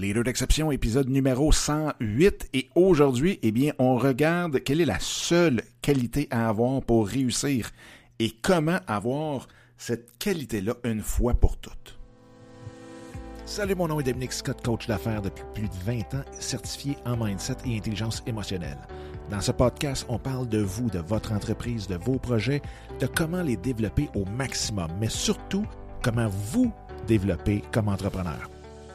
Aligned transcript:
Leader 0.00 0.22
d'exception, 0.22 0.70
épisode 0.70 1.08
numéro 1.08 1.50
108. 1.50 2.50
Et 2.54 2.70
aujourd'hui, 2.76 3.40
eh 3.42 3.50
bien, 3.50 3.72
on 3.80 3.96
regarde 3.96 4.62
quelle 4.62 4.80
est 4.80 4.84
la 4.84 5.00
seule 5.00 5.62
qualité 5.82 6.28
à 6.30 6.48
avoir 6.48 6.82
pour 6.82 7.08
réussir 7.08 7.70
et 8.20 8.30
comment 8.30 8.78
avoir 8.86 9.48
cette 9.76 10.16
qualité-là 10.20 10.74
une 10.84 11.02
fois 11.02 11.34
pour 11.34 11.56
toutes. 11.56 11.98
Salut, 13.44 13.74
mon 13.74 13.88
nom 13.88 13.98
est 13.98 14.04
Dominique 14.04 14.32
Scott, 14.32 14.62
coach 14.64 14.86
d'affaires 14.86 15.20
depuis 15.20 15.42
plus 15.52 15.68
de 15.68 15.74
20 15.84 16.14
ans, 16.14 16.24
certifié 16.38 16.96
en 17.04 17.16
mindset 17.16 17.56
et 17.66 17.76
intelligence 17.76 18.22
émotionnelle. 18.28 18.78
Dans 19.30 19.40
ce 19.40 19.50
podcast, 19.50 20.06
on 20.08 20.18
parle 20.20 20.48
de 20.48 20.60
vous, 20.60 20.88
de 20.90 21.00
votre 21.00 21.32
entreprise, 21.32 21.88
de 21.88 21.96
vos 21.96 22.20
projets, 22.20 22.62
de 23.00 23.08
comment 23.08 23.42
les 23.42 23.56
développer 23.56 24.08
au 24.14 24.24
maximum, 24.26 24.92
mais 25.00 25.08
surtout 25.08 25.66
comment 26.04 26.28
vous 26.28 26.70
développer 27.08 27.64
comme 27.72 27.88
entrepreneur. 27.88 28.48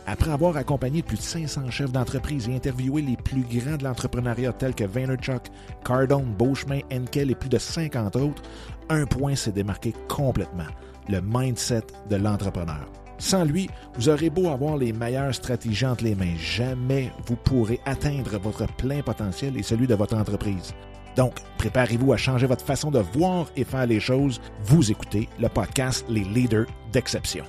Après 0.05 0.31
avoir 0.31 0.57
accompagné 0.57 1.01
plus 1.01 1.17
de 1.17 1.21
500 1.21 1.71
chefs 1.71 1.91
d'entreprise 1.91 2.49
et 2.49 2.55
interviewé 2.55 3.01
les 3.01 3.15
plus 3.15 3.43
grands 3.43 3.77
de 3.77 3.83
l'entrepreneuriat 3.83 4.53
tels 4.53 4.75
que 4.75 4.83
Vaynerchuk, 4.83 5.43
Cardone, 5.85 6.33
Beauchemin, 6.37 6.81
Enkel 6.91 7.31
et 7.31 7.35
plus 7.35 7.49
de 7.49 7.57
50 7.57 8.15
autres, 8.17 8.41
un 8.89 9.05
point 9.05 9.35
s'est 9.35 9.51
démarqué 9.51 9.93
complètement, 10.09 10.67
le 11.07 11.21
mindset 11.21 11.83
de 12.09 12.17
l'entrepreneur. 12.17 12.85
Sans 13.17 13.45
lui, 13.45 13.69
vous 13.95 14.09
aurez 14.09 14.29
beau 14.29 14.49
avoir 14.49 14.75
les 14.75 14.91
meilleures 14.91 15.33
stratégies 15.33 15.85
entre 15.85 16.03
les 16.03 16.15
mains, 16.15 16.35
jamais 16.37 17.11
vous 17.25 17.37
pourrez 17.37 17.79
atteindre 17.85 18.37
votre 18.37 18.65
plein 18.75 19.01
potentiel 19.01 19.55
et 19.57 19.63
celui 19.63 19.87
de 19.87 19.95
votre 19.95 20.17
entreprise. 20.17 20.73
Donc, 21.15 21.35
préparez-vous 21.57 22.11
à 22.11 22.17
changer 22.17 22.47
votre 22.47 22.65
façon 22.65 22.91
de 22.91 22.99
voir 22.99 23.47
et 23.55 23.63
faire 23.63 23.85
les 23.85 23.99
choses. 23.99 24.41
Vous 24.63 24.91
écoutez 24.91 25.29
le 25.39 25.47
podcast 25.47 26.03
Les 26.09 26.23
Leaders 26.23 26.65
d'Exception. 26.91 27.45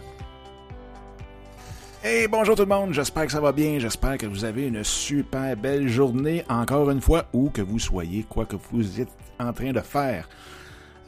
Hey, 2.07 2.29
bonjour 2.29 2.55
tout 2.55 2.65
le 2.65 2.69
monde, 2.69 2.93
j'espère 2.93 3.25
que 3.25 3.33
ça 3.33 3.41
va 3.41 3.51
bien, 3.51 3.79
j'espère 3.79 4.19
que 4.19 4.27
vous 4.27 4.45
avez 4.45 4.67
une 4.67 4.85
super 4.85 5.57
belle 5.57 5.89
journée 5.89 6.45
encore 6.51 6.91
une 6.91 7.01
fois, 7.01 7.25
ou 7.33 7.49
que 7.49 7.63
vous 7.63 7.79
soyez 7.79 8.25
quoi 8.25 8.45
que 8.45 8.57
vous 8.57 9.01
êtes 9.01 9.09
en 9.41 9.55
train 9.55 9.73
de 9.73 9.81
faire. 9.81 10.29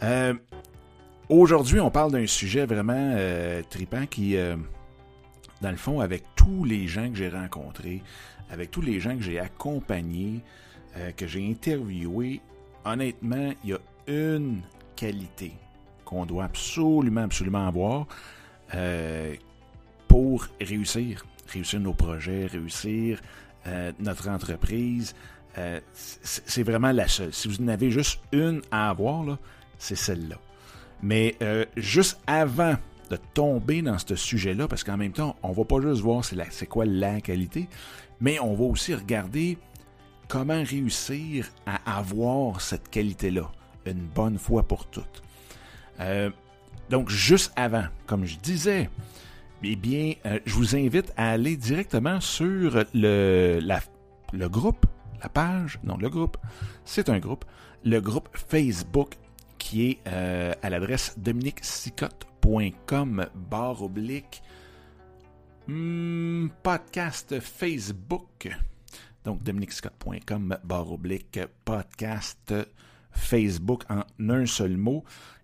Euh, 0.02 0.32
Aujourd'hui, 1.28 1.80
on 1.80 1.90
parle 1.90 2.12
d'un 2.12 2.26
sujet 2.26 2.64
vraiment 2.64 3.12
euh, 3.14 3.60
tripant 3.68 4.06
qui, 4.06 4.38
euh, 4.38 4.56
dans 5.60 5.70
le 5.70 5.76
fond, 5.76 6.00
avec 6.00 6.22
tous 6.34 6.64
les 6.64 6.88
gens 6.88 7.10
que 7.10 7.16
j'ai 7.16 7.28
rencontrés, 7.28 8.02
avec 8.50 8.70
tous 8.70 8.80
les 8.80 8.98
gens 8.98 9.18
que 9.18 9.22
j'ai 9.22 9.38
accompagnés, 9.38 10.40
euh, 10.96 11.10
que 11.12 11.26
j'ai 11.26 11.46
interviewés, 11.46 12.40
honnêtement, 12.86 13.52
il 13.64 13.70
y 13.70 13.74
a 13.74 13.78
une 14.06 14.62
qualité 14.96 15.52
qu'on 16.06 16.24
doit 16.24 16.44
absolument, 16.44 17.24
absolument 17.24 17.66
avoir 17.66 18.06
pour 20.16 20.48
réussir, 20.58 21.26
réussir 21.46 21.78
nos 21.78 21.92
projets, 21.92 22.46
réussir 22.46 23.20
euh, 23.66 23.92
notre 24.00 24.30
entreprise. 24.30 25.14
Euh, 25.58 25.78
c'est 25.92 26.62
vraiment 26.62 26.90
la 26.90 27.06
seule. 27.06 27.34
Si 27.34 27.48
vous 27.48 27.62
en 27.62 27.68
avez 27.68 27.90
juste 27.90 28.18
une 28.32 28.62
à 28.70 28.88
avoir, 28.88 29.36
c'est 29.76 29.94
celle-là. 29.94 30.36
Mais 31.02 31.34
euh, 31.42 31.66
juste 31.76 32.18
avant 32.26 32.76
de 33.10 33.18
tomber 33.34 33.82
dans 33.82 33.98
ce 33.98 34.16
sujet-là, 34.16 34.66
parce 34.68 34.84
qu'en 34.84 34.96
même 34.96 35.12
temps, 35.12 35.36
on 35.42 35.52
va 35.52 35.66
pas 35.66 35.82
juste 35.82 36.00
voir 36.00 36.24
c'est 36.24 36.66
quoi 36.66 36.86
la 36.86 37.20
qualité, 37.20 37.68
mais 38.18 38.40
on 38.40 38.54
va 38.54 38.64
aussi 38.64 38.94
regarder 38.94 39.58
comment 40.28 40.62
réussir 40.64 41.50
à 41.66 41.98
avoir 41.98 42.62
cette 42.62 42.88
qualité-là, 42.88 43.52
une 43.84 44.06
bonne 44.06 44.38
fois 44.38 44.62
pour 44.62 44.86
toutes. 44.86 45.22
donc, 46.88 47.10
juste 47.10 47.52
avant, 47.54 47.84
comme 48.06 48.24
je 48.24 48.38
disais, 48.38 48.88
eh 49.62 49.76
bien, 49.76 50.14
euh, 50.26 50.38
je 50.44 50.54
vous 50.54 50.76
invite 50.76 51.12
à 51.16 51.30
aller 51.30 51.56
directement 51.56 52.20
sur 52.20 52.84
le, 52.94 53.60
le 54.32 54.48
groupe, 54.48 54.86
la 55.22 55.28
page, 55.28 55.80
non, 55.82 55.96
le 55.96 56.10
groupe, 56.10 56.36
c'est 56.84 57.08
un 57.08 57.18
groupe, 57.18 57.44
le 57.84 58.00
groupe 58.00 58.28
Facebook 58.32 59.16
qui 59.58 59.90
est 59.90 59.98
euh, 60.06 60.52
à 60.62 60.70
l'adresse 60.70 61.18
dominiquesicotte.com 61.18 63.26
barre 63.34 63.82
oblique 63.82 64.42
hmm, 65.66 66.48
podcast 66.62 67.40
Facebook. 67.40 68.48
Donc, 69.24 69.42
dominiquescott.com 69.42 70.58
barre 70.62 70.92
oblique 70.92 71.40
podcast 71.64 72.54
Facebook 73.10 73.82
en 73.88 74.04
un 74.18 74.46
seul 74.46 74.76
mot. 74.76 75.02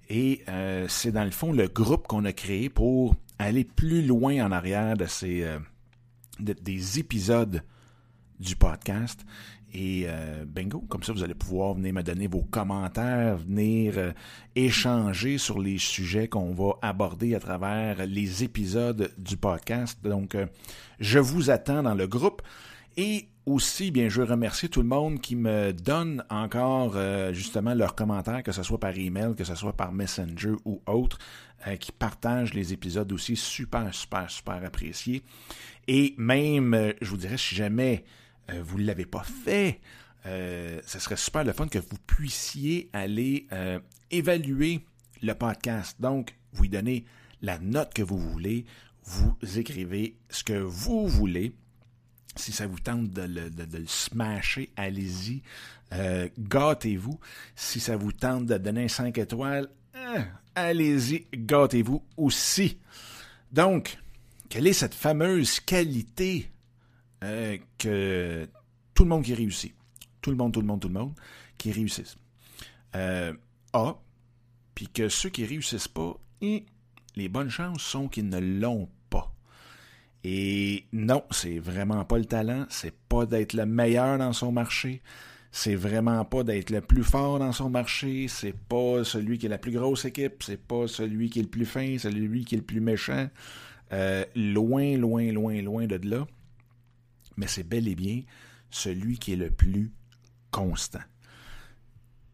Et 0.08 0.42
euh, 0.48 0.86
c'est 0.88 1.10
dans 1.10 1.24
le 1.24 1.30
fond 1.30 1.52
le 1.52 1.68
groupe 1.68 2.06
qu'on 2.06 2.24
a 2.24 2.32
créé 2.32 2.68
pour 2.68 3.16
aller 3.38 3.64
plus 3.64 4.02
loin 4.06 4.44
en 4.44 4.52
arrière 4.52 4.96
de 4.96 5.06
ces 5.06 5.42
euh, 5.42 5.58
des 6.38 6.98
épisodes 6.98 7.62
du 8.38 8.56
podcast. 8.56 9.24
Et 9.74 10.04
euh, 10.06 10.44
bingo, 10.46 10.80
comme 10.88 11.02
ça, 11.02 11.14
vous 11.14 11.22
allez 11.22 11.34
pouvoir 11.34 11.74
venir 11.74 11.94
me 11.94 12.02
donner 12.02 12.26
vos 12.26 12.42
commentaires, 12.42 13.38
venir 13.38 13.94
euh, 13.96 14.12
échanger 14.54 15.38
sur 15.38 15.58
les 15.58 15.78
sujets 15.78 16.28
qu'on 16.28 16.52
va 16.52 16.72
aborder 16.82 17.34
à 17.34 17.40
travers 17.40 18.04
les 18.06 18.44
épisodes 18.44 19.10
du 19.16 19.38
podcast. 19.38 19.98
Donc, 20.04 20.36
je 21.00 21.18
vous 21.18 21.50
attends 21.50 21.82
dans 21.82 21.94
le 21.94 22.06
groupe. 22.06 22.42
Et 22.96 23.28
aussi, 23.46 23.90
bien, 23.90 24.08
je 24.08 24.20
veux 24.20 24.28
remercier 24.28 24.68
tout 24.68 24.82
le 24.82 24.88
monde 24.88 25.20
qui 25.20 25.34
me 25.34 25.72
donne 25.72 26.24
encore 26.30 26.96
justement 27.32 27.74
leurs 27.74 27.94
commentaires, 27.94 28.42
que 28.42 28.52
ce 28.52 28.62
soit 28.62 28.78
par 28.78 28.96
email, 28.96 29.34
que 29.36 29.42
ce 29.44 29.54
soit 29.54 29.72
par 29.72 29.92
Messenger 29.92 30.52
ou 30.64 30.80
autre. 30.86 31.18
Euh, 31.68 31.76
qui 31.76 31.92
partagent 31.92 32.54
les 32.54 32.72
épisodes 32.72 33.12
aussi, 33.12 33.36
super, 33.36 33.94
super, 33.94 34.28
super 34.28 34.64
appréciés. 34.64 35.22
Et 35.86 36.12
même, 36.18 36.74
euh, 36.74 36.92
je 37.00 37.08
vous 37.08 37.16
dirais, 37.16 37.36
si 37.36 37.54
jamais 37.54 38.04
euh, 38.50 38.60
vous 38.64 38.78
ne 38.78 38.84
l'avez 38.84 39.06
pas 39.06 39.22
fait, 39.22 39.80
ce 40.24 40.98
serait 40.98 41.16
super 41.16 41.44
le 41.44 41.52
fun 41.52 41.66
que 41.66 41.80
vous 41.80 41.98
puissiez 42.06 42.88
aller 42.92 43.48
évaluer 44.12 44.86
le 45.20 45.34
podcast. 45.34 46.00
Donc, 46.00 46.36
vous 46.52 46.66
y 46.66 46.68
donnez 46.68 47.06
la 47.40 47.58
note 47.58 47.92
que 47.92 48.04
vous 48.04 48.18
voulez, 48.18 48.64
vous 49.04 49.34
écrivez 49.56 50.16
ce 50.30 50.44
que 50.44 50.52
vous 50.52 51.08
voulez. 51.08 51.52
Si 52.36 52.52
ça 52.52 52.66
vous 52.66 52.78
tente 52.78 53.10
de 53.10 53.22
le, 53.22 53.86
smasher, 53.86 54.70
allez-y. 54.76 55.42
gâtez-vous. 56.38 57.20
Si 57.54 57.80
ça 57.80 57.96
vous 57.96 58.12
tente 58.12 58.46
de 58.46 58.56
donner 58.56 58.88
5 58.88 59.18
étoiles, 59.18 59.68
hein, 59.94 60.24
allez-y, 60.54 61.26
gâtez-vous 61.34 62.02
aussi. 62.16 62.78
Donc, 63.52 63.98
quelle 64.48 64.66
est 64.66 64.72
cette 64.72 64.94
fameuse 64.94 65.60
qualité 65.60 66.50
euh, 67.24 67.56
que 67.78 68.48
tout 68.94 69.04
le 69.04 69.08
monde 69.08 69.24
qui 69.24 69.34
réussit, 69.34 69.74
tout 70.20 70.30
le 70.30 70.36
monde, 70.36 70.52
tout 70.52 70.60
le 70.60 70.66
monde, 70.66 70.80
tout 70.80 70.88
le 70.88 70.94
monde 70.94 71.14
qui 71.56 71.72
réussissent, 71.72 72.16
euh, 72.94 73.32
a, 73.72 73.94
puis 74.74 74.88
que 74.88 75.08
ceux 75.08 75.30
qui 75.30 75.46
réussissent 75.46 75.88
pas, 75.88 76.18
les 76.40 77.28
bonnes 77.28 77.48
chances 77.48 77.82
sont 77.82 78.08
qu'ils 78.08 78.28
ne 78.28 78.38
l'ont. 78.38 78.88
Et 80.24 80.86
non, 80.92 81.24
c'est 81.30 81.58
vraiment 81.58 82.04
pas 82.04 82.18
le 82.18 82.24
talent, 82.24 82.66
c'est 82.68 82.94
pas 83.08 83.26
d'être 83.26 83.54
le 83.54 83.66
meilleur 83.66 84.18
dans 84.18 84.32
son 84.32 84.52
marché, 84.52 85.02
c'est 85.50 85.74
vraiment 85.74 86.24
pas 86.24 86.44
d'être 86.44 86.70
le 86.70 86.80
plus 86.80 87.02
fort 87.02 87.38
dans 87.40 87.52
son 87.52 87.68
marché, 87.70 88.28
c'est 88.28 88.56
pas 88.56 89.02
celui 89.04 89.38
qui 89.38 89.46
a 89.46 89.48
la 89.48 89.58
plus 89.58 89.72
grosse 89.72 90.04
équipe, 90.04 90.42
c'est 90.42 90.60
pas 90.60 90.86
celui 90.86 91.28
qui 91.28 91.40
est 91.40 91.42
le 91.42 91.48
plus 91.48 91.66
fin, 91.66 91.98
c'est 91.98 92.10
celui 92.10 92.44
qui 92.44 92.54
est 92.54 92.58
le 92.58 92.64
plus 92.64 92.80
méchant. 92.80 93.28
Euh, 93.92 94.24
loin, 94.34 94.96
loin, 94.96 95.30
loin, 95.32 95.60
loin 95.60 95.86
de 95.86 96.00
là. 96.08 96.26
Mais 97.36 97.46
c'est 97.46 97.64
bel 97.64 97.88
et 97.88 97.94
bien 97.94 98.22
celui 98.70 99.18
qui 99.18 99.34
est 99.34 99.36
le 99.36 99.50
plus 99.50 99.92
constant. 100.50 101.02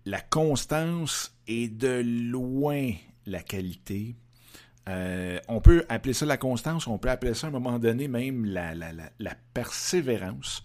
La 0.05 0.20
constance 0.20 1.37
est 1.47 1.69
de 1.69 2.00
loin 2.32 2.93
la 3.26 3.43
qualité. 3.43 4.16
Euh, 4.88 5.38
on 5.49 5.60
peut 5.60 5.84
appeler 5.88 6.15
ça 6.15 6.25
la 6.25 6.38
constance, 6.38 6.87
on 6.87 6.99
peut 6.99 7.11
appeler 7.11 7.35
ça 7.35 7.46
à 7.46 7.50
un 7.50 7.52
moment 7.52 7.79
donné 7.79 8.08
même 8.08 8.44
la, 8.44 9.35
persévérance, 9.52 10.64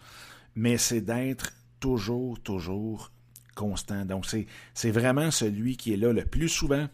mais 0.56 0.78
c'est 0.78 1.02
d'être 1.02 1.52
toujours, 1.80 2.42
toujours 2.42 3.12
constant. 3.56 4.06
Donc, 4.06 4.26
c'est 4.74 4.92
vraiment 4.92 5.30
celui 5.30 5.76
qui 5.76 5.94
est 5.94 5.98
là 5.98 6.14
le 6.14 6.26
plus 6.26 6.50
souvent, 6.50 6.88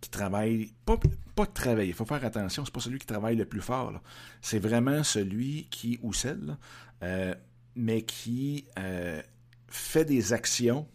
qui 0.00 0.10
travaille, 0.10 0.72
pas, 0.84 0.98
pas 1.34 1.46
travailler, 1.46 1.90
il 1.90 1.94
faut 1.94 2.04
faire 2.04 2.24
attention, 2.24 2.64
c'est 2.64 2.74
pas 2.74 2.80
celui 2.80 2.98
qui 2.98 3.06
travaille 3.06 3.36
le 3.36 3.46
plus 3.46 3.60
fort. 3.60 4.00
C'est 4.40 4.58
vraiment 4.58 5.04
celui 5.04 5.68
qui, 5.70 5.98
ou 6.02 6.12
celle, 6.12 6.56
euh, 7.02 7.34
mais 7.76 8.02
qui 8.02 8.66
euh, 8.78 9.22
fait 9.68 10.04
des 10.04 10.32
actions, 10.32 10.88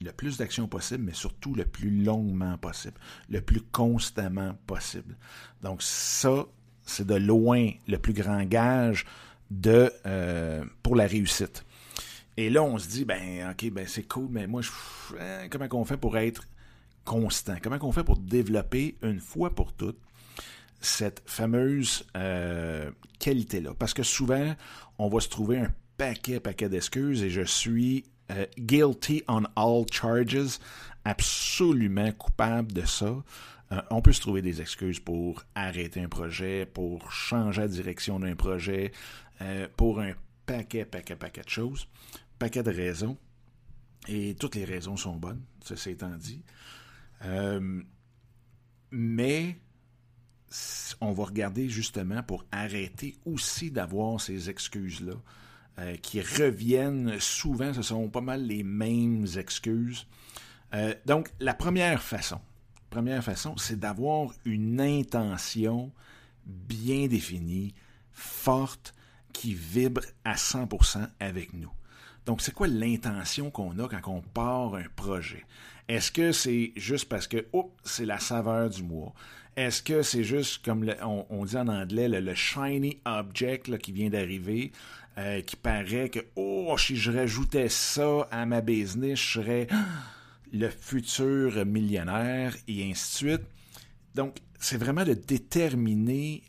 le 0.00 0.12
plus 0.12 0.38
d'actions 0.38 0.68
possible, 0.68 1.04
mais 1.04 1.14
surtout 1.14 1.54
le 1.54 1.64
plus 1.64 1.90
longuement 1.90 2.56
possible, 2.58 2.98
le 3.28 3.40
plus 3.40 3.60
constamment 3.60 4.54
possible. 4.66 5.16
Donc, 5.62 5.82
ça, 5.82 6.46
c'est 6.84 7.06
de 7.06 7.14
loin 7.14 7.70
le 7.86 7.98
plus 7.98 8.12
grand 8.12 8.44
gage 8.44 9.04
de, 9.50 9.92
euh, 10.06 10.64
pour 10.82 10.96
la 10.96 11.06
réussite. 11.06 11.64
Et 12.36 12.50
là, 12.50 12.62
on 12.62 12.78
se 12.78 12.88
dit, 12.88 13.04
ben, 13.04 13.50
OK, 13.50 13.70
ben, 13.70 13.86
c'est 13.88 14.04
cool, 14.04 14.28
mais 14.30 14.46
moi, 14.46 14.62
je, 14.62 14.70
hein, 15.18 15.48
comment 15.50 15.66
on 15.72 15.84
fait 15.84 15.96
pour 15.96 16.16
être 16.16 16.46
constant? 17.04 17.56
Comment 17.62 17.78
on 17.82 17.92
fait 17.92 18.04
pour 18.04 18.18
développer 18.18 18.96
une 19.02 19.20
fois 19.20 19.54
pour 19.54 19.72
toutes 19.72 19.98
cette 20.80 21.22
fameuse 21.26 22.06
euh, 22.16 22.90
qualité-là? 23.18 23.74
Parce 23.76 23.92
que 23.92 24.04
souvent, 24.04 24.54
on 24.98 25.08
va 25.08 25.20
se 25.20 25.28
trouver 25.28 25.58
un 25.58 25.72
paquet, 25.96 26.38
paquet 26.38 26.68
d'excuses 26.68 27.22
et 27.22 27.30
je 27.30 27.42
suis 27.42 28.04
euh, 28.30 28.46
guilty 28.58 29.22
on 29.28 29.44
all 29.56 29.84
charges, 29.90 30.58
absolument 31.04 32.12
coupable 32.12 32.72
de 32.72 32.84
ça. 32.84 33.16
Euh, 33.70 33.82
on 33.90 34.00
peut 34.00 34.12
se 34.12 34.20
trouver 34.20 34.42
des 34.42 34.60
excuses 34.60 35.00
pour 35.00 35.42
arrêter 35.54 36.02
un 36.02 36.08
projet, 36.08 36.66
pour 36.66 37.10
changer 37.12 37.62
la 37.62 37.68
direction 37.68 38.18
d'un 38.20 38.34
projet, 38.34 38.92
pour 39.76 40.00
un 40.00 40.14
paquet, 40.46 40.84
paquet, 40.84 41.14
paquet 41.14 41.42
de 41.42 41.48
choses, 41.48 41.86
paquet 42.38 42.62
de 42.62 42.72
raisons. 42.72 43.16
Et 44.08 44.34
toutes 44.34 44.56
les 44.56 44.64
raisons 44.64 44.96
sont 44.96 45.14
bonnes, 45.14 45.42
ceci 45.62 45.90
étant 45.90 46.16
dit. 46.16 46.42
mais 48.90 49.58
on 51.00 51.12
va 51.12 51.24
regarder 51.24 51.68
justement 51.68 52.22
pour 52.22 52.44
arrêter 52.50 53.16
aussi 53.24 53.70
d'avoir 53.70 54.20
ces 54.20 54.50
excuses-là 54.50 55.14
euh, 55.78 55.96
qui 55.96 56.20
reviennent 56.20 57.20
souvent, 57.20 57.72
ce 57.72 57.82
sont 57.82 58.08
pas 58.08 58.20
mal 58.20 58.44
les 58.44 58.62
mêmes 58.62 59.26
excuses. 59.36 60.06
Euh, 60.74 60.94
donc, 61.06 61.30
la 61.40 61.54
première 61.54 62.02
façon, 62.02 62.40
première 62.90 63.22
façon, 63.22 63.56
c'est 63.56 63.78
d'avoir 63.78 64.32
une 64.44 64.80
intention 64.80 65.92
bien 66.46 67.06
définie, 67.06 67.74
forte, 68.12 68.94
qui 69.32 69.54
vibre 69.54 70.02
à 70.24 70.34
100% 70.34 71.08
avec 71.20 71.52
nous. 71.52 71.70
Donc, 72.26 72.42
c'est 72.42 72.52
quoi 72.52 72.66
l'intention 72.66 73.50
qu'on 73.50 73.78
a 73.78 73.88
quand 73.88 74.12
on 74.12 74.20
part 74.20 74.74
un 74.74 74.84
projet? 74.96 75.44
Est-ce 75.86 76.10
que 76.10 76.32
c'est 76.32 76.72
juste 76.76 77.08
parce 77.08 77.26
que, 77.26 77.46
oh, 77.52 77.72
c'est 77.84 78.04
la 78.04 78.18
saveur 78.18 78.68
du 78.68 78.82
mois? 78.82 79.14
Est-ce 79.56 79.82
que 79.82 80.02
c'est 80.02 80.24
juste, 80.24 80.64
comme 80.64 80.88
on, 81.02 81.44
dit 81.44 81.56
en 81.56 81.68
anglais, 81.68 82.08
le, 82.08 82.34
shiny 82.34 83.00
object 83.04 83.78
qui 83.78 83.92
vient 83.92 84.10
d'arriver, 84.10 84.72
euh, 85.18 85.40
qui 85.42 85.56
paraît 85.56 86.10
que, 86.10 86.20
oh, 86.36 86.76
si 86.78 86.96
je 86.96 87.10
rajoutais 87.10 87.68
ça 87.68 88.28
à 88.30 88.46
ma 88.46 88.60
business, 88.60 89.18
je 89.18 89.32
serais 89.40 89.66
le 90.52 90.70
futur 90.70 91.66
millionnaire, 91.66 92.56
et 92.68 92.88
ainsi 92.88 93.24
de 93.24 93.30
suite. 93.30 93.46
Donc, 94.14 94.38
c'est 94.60 94.76
vraiment 94.76 95.04
de 95.04 95.14
déterminer 95.14 96.44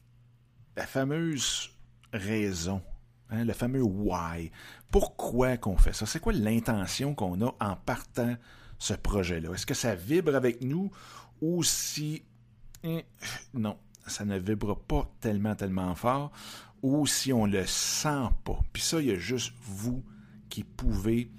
la 0.76 0.86
fameuse 0.86 1.72
raison, 2.14 2.82
hein, 3.30 3.44
le 3.44 3.54
fameux 3.54 3.82
why. 3.82 4.52
Pourquoi 4.92 5.58
qu'on 5.58 5.78
fait 5.78 5.94
ça? 5.94 6.06
C'est 6.06 6.20
quoi 6.20 6.34
l'intention 6.34 7.16
qu'on 7.16 7.42
a 7.42 7.56
en 7.60 7.76
partant 7.76 8.36
ce 8.78 8.94
projet-là? 8.94 9.52
Est-ce 9.54 9.66
que 9.66 9.74
ça 9.74 9.96
vibre 9.96 10.36
avec 10.36 10.62
nous 10.62 10.92
ou 11.42 11.64
si 11.64 12.24
eh, 12.84 13.04
non, 13.54 13.78
ça 14.08 14.26
ne 14.26 14.38
vibre 14.38 14.78
pas 14.78 15.10
tellement, 15.20 15.56
tellement 15.56 15.96
fort, 15.96 16.32
ou 16.82 17.06
si 17.08 17.34
on 17.34 17.46
le 17.46 17.66
sent 17.66 18.30
pas. 18.44 18.60
Puis 18.74 18.82
ça, 18.82 19.02
il 19.02 19.08
y 19.08 19.12
a 19.12 19.18
juste 19.18 19.54
vous 19.62 20.04
qui 20.50 20.64
pouvez 20.64 21.32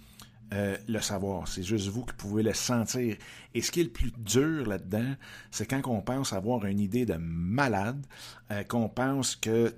euh, 0.53 0.77
le 0.89 1.01
savoir. 1.01 1.49
C'est 1.49 1.63
juste 1.63 1.89
vous 1.89 2.05
qui 2.05 2.15
pouvez 2.15 2.43
le 2.43 2.53
sentir. 2.53 3.17
Et 3.55 3.63
ce 3.63 3.71
qui 3.71 3.81
est 3.81 3.85
le 3.85 3.91
plus 3.91 4.13
dur 4.19 4.67
là-dedans, 4.67 5.15
c'est 5.51 5.67
quand 5.67 5.87
on 5.87 6.03
pense 6.03 6.33
avoir 6.33 6.65
une 6.65 6.81
idée 6.81 7.07
de 7.07 7.15
malade, 7.15 8.05
euh, 8.51 8.63
qu'on 8.65 8.89
pense 8.89 9.37
que 9.37 9.75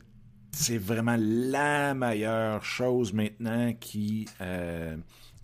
c'est 0.50 0.78
vraiment 0.78 1.16
la 1.18 1.94
meilleure 1.94 2.64
chose 2.64 3.12
maintenant 3.12 3.72
qui, 3.74 4.26
euh, 4.40 4.96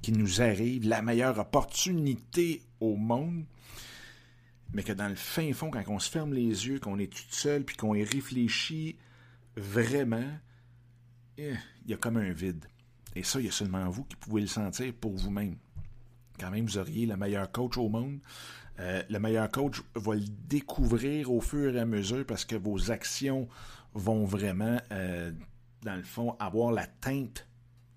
qui 0.03 0.13
nous 0.13 0.43
arrive, 0.43 0.87
la 0.87 1.03
meilleure 1.03 1.39
opportunité 1.39 2.63
au 2.81 2.97
monde 2.97 3.45
mais 4.73 4.83
que 4.83 4.93
dans 4.93 5.09
le 5.09 5.15
fin 5.15 5.53
fond, 5.53 5.71
quand 5.71 5.83
on 5.89 5.99
se 5.99 6.11
ferme 6.11 6.35
les 6.35 6.67
yeux, 6.67 6.79
qu'on 6.79 6.99
est 6.99 7.13
tout 7.13 7.23
seul, 7.31 7.65
puis 7.65 7.77
qu'on 7.77 7.95
y 7.95 8.05
réfléchit 8.05 8.97
vraiment, 9.59 10.31
eh, 11.37 11.55
il 11.85 11.91
y 11.91 11.95
a 11.95 11.97
comme 11.97 12.17
un 12.17 12.33
vide. 12.33 12.65
Et 13.15 13.23
ça, 13.23 13.41
il 13.41 13.47
y 13.47 13.49
a 13.49 13.53
seulement 13.53 13.89
vous 13.91 14.05
qui 14.05 14.17
pouvez 14.17 14.41
le 14.41 14.47
sentir 14.47 14.93
pour 14.95 15.17
vous-même. 15.17 15.57
Quand 16.39 16.51
même, 16.51 16.67
vous 16.67 16.79
auriez 16.79 17.07
le 17.07 17.17
meilleur 17.17 17.51
coach 17.51 17.77
au 17.77 17.89
monde. 17.89 18.21
Euh, 18.81 19.03
le 19.09 19.19
meilleur 19.19 19.51
coach 19.51 19.83
va 19.95 20.15
le 20.15 20.25
découvrir 20.49 21.33
au 21.33 21.41
fur 21.41 21.75
et 21.75 21.81
à 21.81 21.85
mesure 21.85 22.25
parce 22.25 22.45
que 22.45 22.55
vos 22.55 22.91
actions 22.93 23.49
vont 23.95 24.25
vraiment, 24.25 24.79
euh, 24.93 25.33
dans 25.83 25.97
le 25.97 26.05
fond, 26.05 26.37
avoir 26.39 26.71
la 26.71 26.87
teinte 26.87 27.49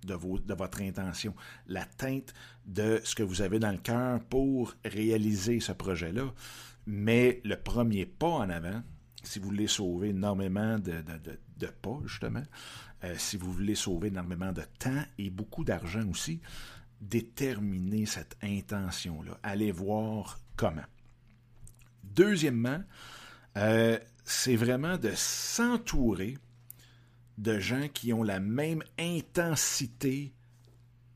de, 0.04 0.16
vos, 0.16 0.40
de 0.40 0.54
votre 0.56 0.82
intention, 0.82 1.36
la 1.68 1.86
teinte 1.86 2.34
de 2.66 3.00
ce 3.04 3.14
que 3.14 3.22
vous 3.22 3.44
avez 3.44 3.60
dans 3.60 3.72
le 3.72 3.78
cœur 3.78 4.20
pour 4.22 4.74
réaliser 4.84 5.60
ce 5.60 5.72
projet-là. 5.72 6.34
Mais 6.88 7.42
le 7.44 7.58
premier 7.58 8.08
pas 8.08 8.30
en 8.30 8.50
avant, 8.50 8.82
si 9.24 9.38
vous 9.40 9.50
voulez 9.50 9.68
sauver 9.68 10.10
énormément 10.10 10.80
de, 10.80 10.94
de, 11.02 11.40
pas, 11.68 12.00
justement, 12.06 12.44
euh, 13.04 13.16
si 13.18 13.38
vous 13.38 13.52
voulez 13.52 13.76
sauver 13.76 14.10
énormément 14.10 14.52
de 14.52 14.64
temps 14.80 15.04
et 15.18 15.30
beaucoup 15.30 15.64
d'argent 15.64 16.08
aussi, 16.10 16.42
déterminez 17.02 18.06
cette 18.06 18.38
intention-là. 18.42 19.40
Allez 19.44 19.72
voir 19.72 20.40
comment. 20.56 20.86
Deuxièmement, 22.04 22.82
euh, 23.58 23.98
c'est 24.24 24.56
vraiment 24.56 24.98
de 24.98 25.12
s'entourer 25.16 26.38
de 27.38 27.60
gens 27.60 27.88
qui 27.88 28.14
ont 28.14 28.24
la 28.24 28.40
même 28.40 28.84
intensité, 29.00 30.34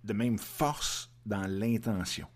de 0.03 0.13
même 0.13 0.39
force 0.39 1.12
dans 1.25 1.45
l'intention. 1.48 2.27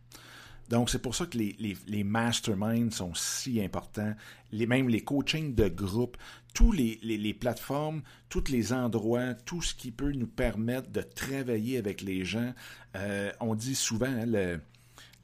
Donc, 0.70 0.92
c'est 0.92 1.00
pour 1.00 1.16
ça 1.16 1.26
que 1.26 1.38
les, 1.38 1.56
les, 1.88 2.04
masterminds 2.04 2.92
sont 2.92 3.14
si 3.16 3.60
importants, 3.60 4.14
les, 4.52 4.68
même 4.68 4.88
les 4.88 5.02
coachings 5.02 5.56
de 5.56 5.68
groupe, 5.68 6.16
tous 6.54 6.72
les, 6.72 7.00
les, 7.02 7.34
plateformes, 7.34 8.04
tous 8.30 8.50
les 8.50 8.72
endroits, 8.72 9.34
tout 9.34 9.64
ce 9.64 9.74
qui 9.74 9.90
peut 9.90 10.12
nous 10.12 10.28
permettre 10.28 10.92
de 10.92 11.02
travailler 11.02 11.80
avec 11.80 12.02
les 12.02 12.24
gens. 12.24 12.54
Euh, 12.96 13.32
on 13.40 13.56
dit 13.56 13.74
souvent, 13.74 14.06
hein, 14.06 14.60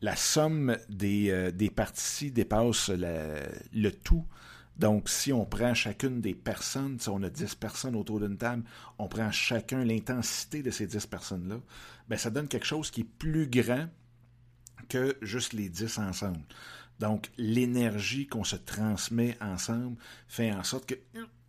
la 0.02 0.16
somme 0.16 0.78
des, 0.90 1.30
euh, 1.30 1.52
des 1.52 1.70
parties 1.70 2.32
dépasse 2.32 2.90
le 2.90 3.90
tout. 3.92 4.26
Donc, 4.78 5.10
si 5.10 5.32
on 5.32 5.46
prend 5.46 5.74
chacune 5.74 6.22
des 6.22 6.34
personnes, 6.34 7.00
si 7.00 7.08
on 7.10 7.22
a 7.24 7.30
10 7.30 7.56
personnes 7.56 7.96
autour 7.96 8.20
d'une 8.20 8.38
table, 8.38 8.64
on 8.98 9.08
prend 9.08 9.32
chacun 9.32 9.86
l'intensité 9.86 10.64
de 10.64 10.72
ces 10.72 10.88
10 10.88 11.06
personnes-là, 11.06 11.60
ben, 12.10 12.18
ça 12.18 12.30
donne 12.30 12.48
quelque 12.48 12.66
chose 12.66 12.92
qui 12.92 13.02
est 13.02 13.10
plus 13.18 13.48
grand 13.48 13.88
que 14.88 15.18
juste 15.22 15.54
les 15.54 15.70
10 15.70 16.00
ensemble. 16.00 16.42
Donc, 17.00 17.30
l'énergie 17.38 18.28
qu'on 18.28 18.44
se 18.44 18.56
transmet 18.56 19.38
ensemble 19.42 19.98
fait 20.28 20.52
en 20.52 20.64
sorte 20.64 20.86
que 20.86 20.96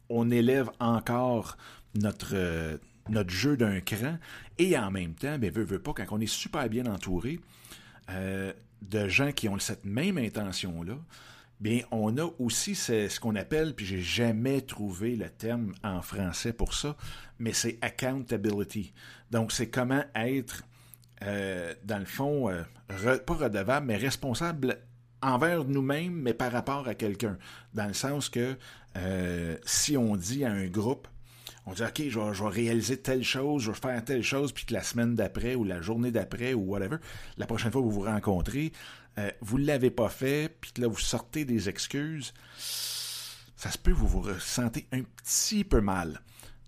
on 0.08 0.30
élève 0.30 0.70
encore 0.78 1.56
notre, 1.94 2.34
euh, 2.34 2.78
notre 3.08 3.30
jeu 3.30 3.56
d'un 3.56 3.80
cran 3.80 4.18
et 4.58 4.76
en 4.78 4.90
même 4.90 5.14
temps, 5.14 5.38
ben, 5.38 5.50
veut, 5.50 5.64
veut 5.64 5.78
pas, 5.78 5.92
quand 5.92 6.06
on 6.10 6.20
est 6.20 6.26
super 6.26 6.68
bien 6.68 6.86
entouré 6.86 7.40
euh, 8.10 8.52
de 8.82 9.08
gens 9.08 9.32
qui 9.32 9.48
ont 9.48 9.58
cette 9.58 9.84
même 9.84 10.18
intention-là, 10.18 10.98
bien, 11.60 11.80
on 11.90 12.16
a 12.18 12.28
aussi 12.38 12.74
ce, 12.74 13.18
qu'on 13.18 13.34
appelle, 13.34 13.74
puis 13.74 13.86
j'ai 13.86 14.02
jamais 14.02 14.60
trouvé 14.60 15.16
le 15.16 15.28
terme 15.30 15.74
en 15.82 16.02
français 16.02 16.52
pour 16.52 16.74
ça, 16.74 16.96
mais 17.38 17.52
c'est 17.52 17.78
accountability. 17.80 18.92
Donc, 19.30 19.52
c'est 19.52 19.70
comment 19.70 20.04
être, 20.14 20.62
euh, 21.22 21.74
dans 21.84 21.98
le 21.98 22.04
fond, 22.04 22.50
euh, 22.50 22.62
pas 23.18 23.34
redevable, 23.34 23.86
mais 23.86 23.96
responsable 23.96 24.78
envers 25.22 25.64
nous-mêmes, 25.64 26.14
mais 26.14 26.34
par 26.34 26.52
rapport 26.52 26.86
à 26.88 26.94
quelqu'un. 26.94 27.38
Dans 27.74 27.86
le 27.86 27.94
sens 27.94 28.28
que 28.28 28.56
euh, 28.96 29.56
si 29.64 29.96
on 29.96 30.16
dit 30.16 30.44
à 30.44 30.52
un 30.52 30.66
groupe, 30.66 31.08
on 31.64 31.72
dit 31.72 31.82
OK, 31.82 32.02
je 32.08 32.20
vais, 32.20 32.34
je 32.34 32.42
vais, 32.42 32.50
réaliser 32.50 32.96
telle 32.98 33.24
chose, 33.24 33.62
je 33.62 33.70
vais 33.70 33.76
faire 33.76 34.04
telle 34.04 34.22
chose, 34.22 34.52
puis 34.52 34.66
que 34.66 34.74
la 34.74 34.82
semaine 34.82 35.14
d'après 35.14 35.54
ou 35.54 35.64
la 35.64 35.80
journée 35.80 36.10
d'après 36.10 36.54
ou 36.54 36.60
whatever, 36.60 36.98
la 37.38 37.46
prochaine 37.46 37.72
fois 37.72 37.80
que 37.80 37.86
vous 37.86 37.92
vous 37.92 38.02
rencontrez, 38.02 38.72
vous 39.40 39.58
ne 39.58 39.64
l'avez 39.64 39.90
pas 39.90 40.10
fait, 40.10 40.54
puis 40.60 40.72
que 40.72 40.82
là, 40.82 40.88
vous 40.88 40.98
sortez 40.98 41.46
des 41.46 41.70
excuses, 41.70 42.34
ça 43.56 43.70
se 43.70 43.78
peut 43.78 43.90
vous 43.90 44.06
vous 44.06 44.20
ressentez 44.20 44.86
un 44.92 45.00
petit 45.02 45.64
peu 45.64 45.80
mal. 45.80 46.20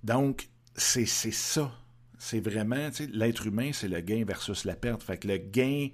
Donc, 0.03 0.49
c'est 0.75 1.05
ça. 1.07 1.71
C'est 2.19 2.41
vraiment, 2.41 2.91
tu 2.91 3.05
sais, 3.05 3.11
l'être 3.13 3.47
humain, 3.47 3.71
c'est 3.73 3.89
le 3.89 4.01
gain 4.01 4.25
versus 4.27 4.65
la 4.65 4.75
perte. 4.75 5.03
Fait 5.03 5.19
que 5.19 5.29
le 5.29 5.39
gain 5.39 5.89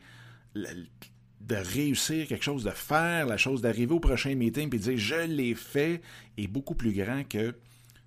de 0.55 1.57
réussir 1.57 2.27
quelque 2.27 2.43
chose, 2.45 2.65
de 2.65 2.71
faire 2.71 3.27
la 3.27 3.37
chose, 3.37 3.61
d'arriver 3.61 3.95
au 3.95 4.01
prochain 4.01 4.35
meeting 4.35 4.71
puis 4.71 4.79
de 4.79 4.85
dire 4.85 4.99
je 4.99 5.27
l'ai 5.27 5.55
fait 5.55 6.01
est 6.39 6.47
beaucoup 6.47 6.75
plus 6.75 6.93
grand 6.93 7.25
que 7.29 7.55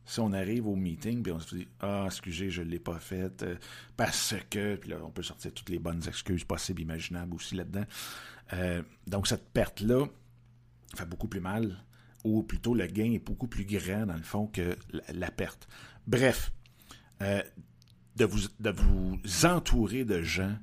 si 0.06 0.20
on 0.22 0.32
arrive 0.32 0.68
au 0.68 0.76
meeting 0.76 1.22
puis 1.22 1.32
on 1.32 1.40
se 1.40 1.56
dit 1.56 1.68
ah 1.82 2.06
excusez 2.08 2.50
je 2.50 2.64
l'ai 2.64 2.80
pas 2.80 2.98
fait 2.98 3.44
euh, 3.44 3.56
parce 3.96 4.34
que 4.50 4.76
puis 4.78 4.90
là 4.90 4.98
on 5.04 5.12
peut 5.12 5.22
sortir 5.22 5.54
toutes 5.54 5.70
les 5.70 5.80
bonnes 5.80 6.02
excuses 6.08 6.46
possibles 6.46 6.82
imaginables 6.82 7.36
aussi 7.36 7.56
là-dedans 7.56 7.86
euh, 8.54 8.82
donc 9.06 9.28
cette 9.28 9.50
perte 9.50 9.82
là 9.82 10.06
fait 10.96 11.06
beaucoup 11.06 11.28
plus 11.28 11.42
mal 11.42 11.78
ou 12.24 12.42
plutôt 12.42 12.74
le 12.74 12.88
gain 12.88 13.12
est 13.12 13.24
beaucoup 13.24 13.48
plus 13.48 13.66
grand 13.66 14.06
dans 14.06 14.16
le 14.16 14.24
fond 14.24 14.48
que 14.48 14.76
la, 15.14 15.30
perte 15.30 15.68
bref 16.08 16.54
euh, 17.22 17.44
de 18.18 18.70
vous 18.72 19.20
entourer 19.46 20.06
de 20.06 20.22
gens 20.22 20.56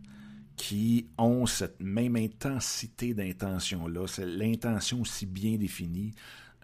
qui 0.57 1.09
ont 1.19 1.47
cette 1.47 1.81
même 1.81 2.17
intensité 2.17 3.13
d'intention 3.15 3.89
là 3.89 4.07
c'est 4.07 4.27
l'intention 4.27 5.01
aussi 5.01 5.27
bien 5.27 5.57
définie 5.57 6.15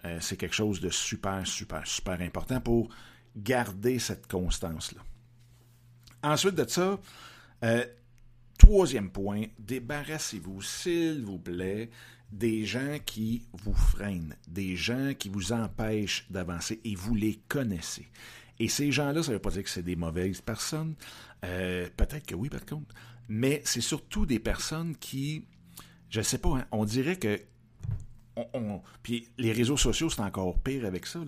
euh, 0.05 0.17
c'est 0.19 0.37
quelque 0.37 0.55
chose 0.55 0.79
de 0.79 0.89
super, 0.89 1.45
super, 1.45 1.85
super 1.85 2.19
important 2.21 2.59
pour 2.59 2.89
garder 3.35 3.99
cette 3.99 4.27
constance-là. 4.27 5.01
Ensuite 6.23 6.55
de 6.55 6.67
ça, 6.67 6.99
euh, 7.63 7.85
troisième 8.57 9.11
point, 9.11 9.45
débarrassez-vous, 9.59 10.61
s'il 10.61 11.23
vous 11.23 11.39
plaît, 11.39 11.89
des 12.31 12.65
gens 12.65 12.97
qui 13.05 13.45
vous 13.53 13.73
freinent, 13.73 14.35
des 14.47 14.75
gens 14.75 15.13
qui 15.17 15.29
vous 15.29 15.51
empêchent 15.51 16.25
d'avancer 16.29 16.79
et 16.83 16.95
vous 16.95 17.13
les 17.13 17.39
connaissez. 17.47 18.07
Et 18.61 18.67
ces 18.67 18.91
gens-là, 18.91 19.23
ça 19.23 19.31
ne 19.31 19.37
veut 19.37 19.41
pas 19.41 19.49
dire 19.49 19.63
que 19.63 19.71
c'est 19.71 19.81
des 19.81 19.95
mauvaises 19.95 20.39
personnes. 20.39 20.93
Euh, 21.43 21.89
peut-être 21.97 22.27
que 22.27 22.35
oui, 22.35 22.47
par 22.47 22.63
contre. 22.63 22.93
Mais 23.27 23.63
c'est 23.65 23.81
surtout 23.81 24.27
des 24.27 24.37
personnes 24.37 24.95
qui, 24.95 25.47
je 26.11 26.19
ne 26.19 26.23
sais 26.23 26.37
pas, 26.37 26.49
hein, 26.49 26.65
on 26.71 26.85
dirait 26.85 27.17
que 27.17 27.41
puis 29.01 29.27
les 29.39 29.51
réseaux 29.51 29.77
sociaux, 29.77 30.11
c'est 30.11 30.21
encore 30.21 30.59
pire 30.59 30.85
avec 30.85 31.07
ça. 31.07 31.19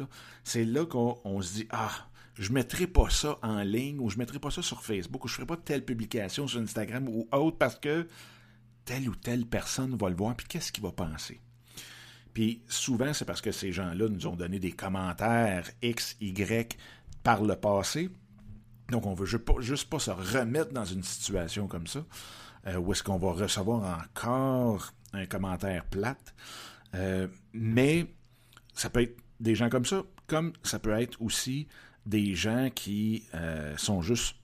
C'est 0.43 0.63
là, 0.63 0.85
qu'on 0.85 1.41
se 1.41 1.53
dit 1.55 1.67
Ah, 1.71 2.07
je 2.35 2.49
ne 2.49 2.53
mettrai 2.53 2.85
pas 2.85 3.09
ça 3.09 3.39
en 3.41 3.63
ligne 3.63 3.99
ou 3.99 4.11
je 4.11 4.15
ne 4.15 4.19
mettrai 4.19 4.37
pas 4.37 4.51
ça 4.51 4.61
sur 4.61 4.83
Facebook 4.83 5.25
ou 5.25 5.27
je 5.27 5.33
ne 5.33 5.35
ferai 5.37 5.47
pas 5.47 5.57
telle 5.57 5.83
publication 5.83 6.47
sur 6.47 6.61
Instagram 6.61 7.09
ou 7.09 7.27
autre 7.31 7.57
parce 7.57 7.75
que 7.75 8.07
telle 8.85 9.09
ou 9.09 9.15
telle 9.15 9.47
personne 9.47 9.97
va 9.97 10.09
le 10.09 10.15
voir, 10.15 10.35
puis 10.35 10.45
qu'est-ce 10.47 10.71
qu'il 10.71 10.83
va 10.83 10.91
penser? 10.91 11.41
Puis 12.33 12.61
souvent, 12.67 13.11
c'est 13.11 13.25
parce 13.25 13.41
que 13.41 13.51
ces 13.51 13.71
gens-là 13.71 14.07
nous 14.07 14.27
ont 14.27 14.35
donné 14.35 14.59
des 14.59 14.71
commentaires 14.71 15.69
X, 15.81 16.15
Y 16.21 16.77
par 17.23 17.43
le 17.43 17.55
passé. 17.55 18.09
Donc, 18.89 19.05
on 19.05 19.13
veut 19.13 19.25
juste 19.25 19.89
pas, 19.89 19.99
se 19.99 20.11
remettre 20.11 20.73
dans 20.73 20.85
une 20.85 21.03
situation 21.03 21.67
comme 21.67 21.87
ça, 21.87 22.05
euh, 22.67 22.77
où 22.77 22.91
est-ce 22.91 23.03
qu'on 23.03 23.17
va 23.17 23.31
recevoir 23.31 24.03
encore 24.03 24.91
un 25.13 25.25
commentaire 25.25 25.85
plate. 25.85 26.35
Euh, 26.95 27.27
mais 27.53 28.07
ça 28.73 28.89
peut 28.89 29.01
être 29.01 29.17
des 29.39 29.55
gens 29.55 29.69
comme 29.69 29.85
ça, 29.85 30.03
comme 30.27 30.53
ça 30.63 30.79
peut 30.79 30.91
être 30.99 31.21
aussi 31.21 31.67
des 32.05 32.35
gens 32.35 32.69
qui 32.73 33.23
euh, 33.33 33.75
sont 33.77 34.01
juste 34.01 34.35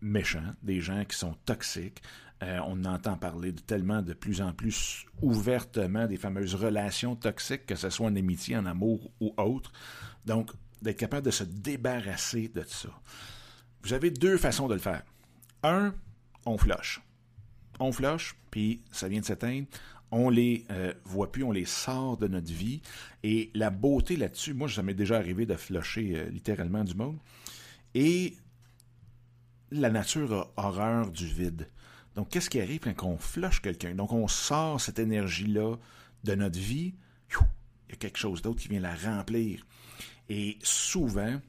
méchants, 0.00 0.54
des 0.62 0.80
gens 0.80 1.04
qui 1.04 1.16
sont 1.16 1.34
toxiques. 1.44 2.00
On 2.40 2.84
entend 2.84 3.16
parler 3.16 3.50
de 3.50 3.60
tellement 3.60 4.00
de 4.00 4.12
plus 4.12 4.40
en 4.40 4.52
plus 4.52 5.06
ouvertement 5.22 6.06
des 6.06 6.16
fameuses 6.16 6.54
relations 6.54 7.16
toxiques, 7.16 7.66
que 7.66 7.74
ce 7.74 7.90
soit 7.90 8.06
en 8.06 8.14
amitié, 8.14 8.56
en 8.56 8.64
amour 8.64 9.10
ou 9.18 9.34
autre. 9.36 9.72
Donc, 10.24 10.52
d'être 10.82 10.96
capable 10.96 11.26
de 11.26 11.30
se 11.30 11.44
débarrasser 11.44 12.48
de 12.48 12.62
ça. 12.66 12.90
Vous 13.82 13.92
avez 13.92 14.10
deux 14.10 14.36
façons 14.36 14.68
de 14.68 14.74
le 14.74 14.80
faire. 14.80 15.02
Un, 15.62 15.94
on 16.46 16.58
flush. 16.58 17.00
On 17.80 17.92
flush, 17.92 18.34
puis 18.50 18.82
ça 18.90 19.08
vient 19.08 19.20
de 19.20 19.24
s'éteindre 19.24 19.66
on 20.10 20.30
les 20.30 20.64
euh, 20.70 20.92
voit 21.04 21.30
plus, 21.30 21.44
on 21.44 21.52
les 21.52 21.64
sort 21.64 22.16
de 22.16 22.28
notre 22.28 22.52
vie. 22.52 22.80
Et 23.22 23.50
la 23.54 23.70
beauté 23.70 24.16
là-dessus, 24.16 24.54
moi, 24.54 24.68
ça 24.68 24.82
m'est 24.82 24.94
déjà 24.94 25.16
arrivé 25.16 25.46
de 25.46 25.54
flusher 25.54 26.12
euh, 26.16 26.28
littéralement 26.30 26.84
du 26.84 26.94
monde. 26.94 27.18
Et 27.94 28.36
la 29.70 29.90
nature 29.90 30.32
a 30.32 30.52
horreur 30.56 31.10
du 31.10 31.26
vide. 31.26 31.68
Donc, 32.14 32.30
qu'est-ce 32.30 32.50
qui 32.50 32.60
arrive 32.60 32.80
quand 32.80 33.06
on 33.06 33.18
flush 33.18 33.60
quelqu'un? 33.60 33.94
Donc, 33.94 34.12
on 34.12 34.28
sort 34.28 34.80
cette 34.80 34.98
énergie-là 34.98 35.76
de 36.24 36.34
notre 36.34 36.58
vie. 36.58 36.94
Il 37.88 37.92
y 37.92 37.92
a 37.92 37.96
quelque 37.96 38.18
chose 38.18 38.42
d'autre 38.42 38.60
qui 38.60 38.68
vient 38.68 38.80
la 38.80 38.94
remplir. 38.94 39.66
Et 40.28 40.58
souvent, 40.62 41.40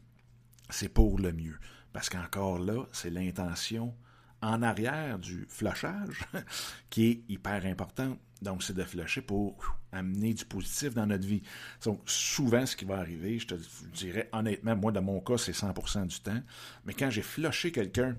c'est 0.69 0.89
pour 0.89 1.19
le 1.19 1.33
mieux. 1.33 1.57
Parce 1.93 2.09
qu'encore 2.09 2.59
là, 2.59 2.85
c'est 2.91 3.09
l'intention 3.09 3.95
en 4.41 4.61
arrière 4.61 5.19
du 5.19 5.45
flushage 5.49 6.25
qui 6.89 7.05
est 7.05 7.23
hyper 7.27 7.65
importante. 7.65 8.19
Donc, 8.41 8.63
c'est 8.63 8.73
de 8.73 8.83
flusher 8.83 9.21
pour 9.21 9.57
amener 9.91 10.33
du 10.33 10.45
positif 10.45 10.93
dans 10.93 11.05
notre 11.05 11.27
vie. 11.27 11.41
Donc, 11.83 12.01
souvent, 12.05 12.65
ce 12.65 12.75
qui 12.75 12.85
va 12.85 12.97
arriver, 12.97 13.37
je 13.37 13.47
te 13.47 13.55
dirais 13.93 14.29
honnêtement, 14.31 14.77
moi, 14.77 14.91
dans 14.93 15.01
mon 15.01 15.19
cas, 15.19 15.37
c'est 15.37 15.51
100% 15.51 16.07
du 16.07 16.19
temps. 16.21 16.41
Mais 16.85 16.93
quand 16.93 17.09
j'ai 17.09 17.21
flushé 17.21 17.71
quelqu'un 17.71 18.15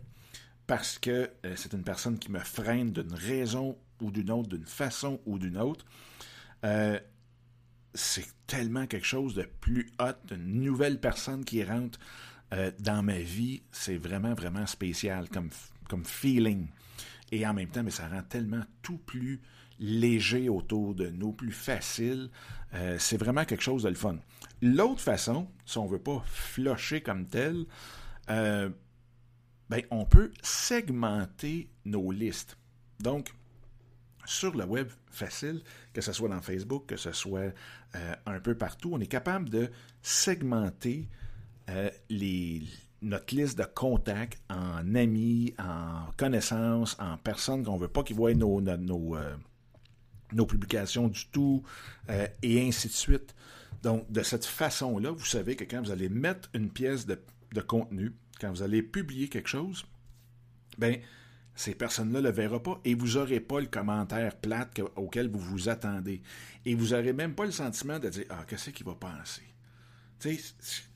parce 0.67 0.99
que 0.99 1.31
euh, 1.47 1.55
c'est 1.57 1.73
une 1.73 1.83
personne 1.83 2.19
qui 2.19 2.31
me 2.31 2.38
freine 2.38 2.93
d'une 2.93 3.12
raison 3.12 3.76
ou 4.00 4.11
d'une 4.11 4.31
autre, 4.31 4.49
d'une 4.50 4.67
façon 4.67 5.21
ou 5.26 5.38
d'une 5.38 5.59
autre, 5.59 5.85
euh, 6.64 7.00
c'est 7.94 8.26
tellement 8.47 8.87
quelque 8.87 9.06
chose 9.06 9.35
de 9.35 9.42
plus 9.61 9.90
hot, 9.99 10.35
une 10.35 10.62
nouvelle 10.62 11.00
personne 11.00 11.44
qui 11.44 11.64
rentre 11.64 11.99
euh, 12.52 12.70
dans 12.78 13.02
ma 13.02 13.18
vie. 13.18 13.62
C'est 13.73 13.97
vraiment, 13.97 14.35
vraiment 14.35 14.66
spécial 14.66 15.28
comme, 15.28 15.50
feeling. 16.04 16.68
Et 17.32 17.47
en 17.47 17.54
même 17.54 17.68
temps, 17.68 17.82
mais 17.82 17.90
ça 17.90 18.09
rend 18.09 18.23
tellement 18.23 18.62
tout 18.82 18.99
plus 18.99 19.40
léger 19.78 20.49
autour 20.49 20.94
de 20.94 21.09
nous, 21.09 21.32
plus 21.32 21.52
facile. 21.52 22.30
Euh, 22.75 22.97
c'est 22.99 23.16
vraiment 23.16 23.44
quelque 23.44 23.62
chose 23.62 23.82
de 23.82 23.88
le 23.88 23.94
fun. 23.94 24.16
L'autre 24.62 25.00
façon, 25.00 25.49
si 25.64 25.78
on 25.78 25.87
ne 25.87 25.90
veut 25.90 26.02
pas 26.02 26.23
flusher 26.26 27.00
comme 27.00 27.26
tel, 27.26 27.64
euh, 28.28 28.68
ben, 29.68 29.82
on 29.90 30.04
peut 30.04 30.32
segmenter 30.42 31.70
nos 31.85 32.11
listes. 32.11 32.56
Donc, 33.00 33.32
sur 34.30 34.56
le 34.56 34.64
web 34.64 34.88
facile, 35.10 35.62
que 35.92 36.00
ce 36.00 36.12
soit 36.12 36.28
dans 36.28 36.40
Facebook, 36.40 36.87
que 36.87 36.96
ce 36.96 37.12
soit 37.12 37.52
euh, 37.94 38.14
un 38.26 38.40
peu 38.40 38.54
partout, 38.54 38.90
on 38.92 39.00
est 39.00 39.06
capable 39.06 39.49
de 39.49 39.70
segmenter 40.02 41.08
les, 42.08 42.64
notre 43.00 43.32
liste 43.32 43.56
de 43.56 43.62
contacts 43.62 44.42
en 44.50 44.94
amis, 44.96 45.54
en 45.56 46.10
connaissances, 46.16 46.96
en 46.99 47.16
personnes 47.16 47.64
qu'on 47.64 47.76
ne 47.76 47.82
veut 47.82 47.88
pas 47.88 48.02
qu'ils 48.02 48.16
voient 48.16 48.34
nos, 48.34 48.60
nos, 48.60 49.16
nos 50.32 50.46
publications 50.46 51.08
du 51.08 51.26
tout, 51.26 51.62
euh, 52.08 52.26
et 52.42 52.66
ainsi 52.66 52.88
de 52.88 52.92
suite. 52.92 53.34
Donc, 53.82 54.10
de 54.10 54.22
cette 54.22 54.44
façon-là, 54.44 55.10
vous 55.10 55.25
savez 55.25 55.56
que 55.56 55.64
quand 55.64 55.82
vous 55.82 55.90
allez 55.90 56.08
mettre 56.08 56.50
une 56.54 56.70
pièce 56.70 57.06
de, 57.06 57.18
contenu, 57.66 58.12
quand 58.40 58.50
vous 58.50 58.62
allez 58.62 58.82
publier 58.82 59.28
quelque 59.28 59.49
chose, 59.49 59.84
ben 60.78 60.99
ces 61.61 61.75
personnes-là 61.75 62.23
ne 62.23 62.29
le 62.29 62.33
verront 62.33 62.59
pas 62.59 62.81
et 62.87 62.95
vous 62.95 63.19
n'aurez 63.19 63.38
pas 63.38 63.61
le 63.61 63.67
commentaire 63.67 64.35
plate 64.35 64.81
auquel 64.97 65.29
vous 65.29 65.38
vous 65.38 65.69
attendez. 65.69 66.23
Et 66.64 66.75
vous 66.75 66.88
n'aurez 66.88 67.12
même 67.12 67.35
pas 67.35 67.45
le 67.45 67.50
sentiment 67.50 67.99
de 67.99 68.09
dire 68.09 68.25
Ah, 68.31 68.45
qu'est-ce 68.49 68.71
qu'il 68.71 68.87
va 68.87 68.95
penser? 68.95 69.43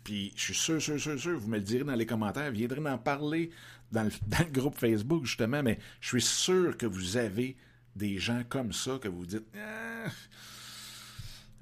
Puis 0.05 0.33
je 0.35 0.43
suis 0.43 0.55
sûr, 0.55 0.81
sûr, 0.81 0.99
sûr, 0.99 1.21
sûr, 1.21 1.39
vous 1.39 1.49
me 1.49 1.59
le 1.59 1.63
direz 1.63 1.85
dans 1.85 1.95
les 1.95 2.07
commentaires, 2.07 2.51
viendrez 2.51 2.81
en 2.91 2.97
parler 2.97 3.51
dans 3.93 4.05
le, 4.05 4.11
dans 4.27 4.39
le 4.39 4.51
groupe 4.51 4.79
Facebook, 4.79 5.27
justement, 5.27 5.63
mais 5.63 5.79
je 6.01 6.09
suis 6.09 6.23
sûr 6.23 6.79
que 6.79 6.87
vous 6.87 7.19
avez 7.19 7.59
des 7.95 8.17
gens 8.17 8.43
comme 8.49 8.73
ça 8.73 8.99
que 8.99 9.09
vous 9.09 9.27
dites 9.27 9.45
ah, 9.55 10.09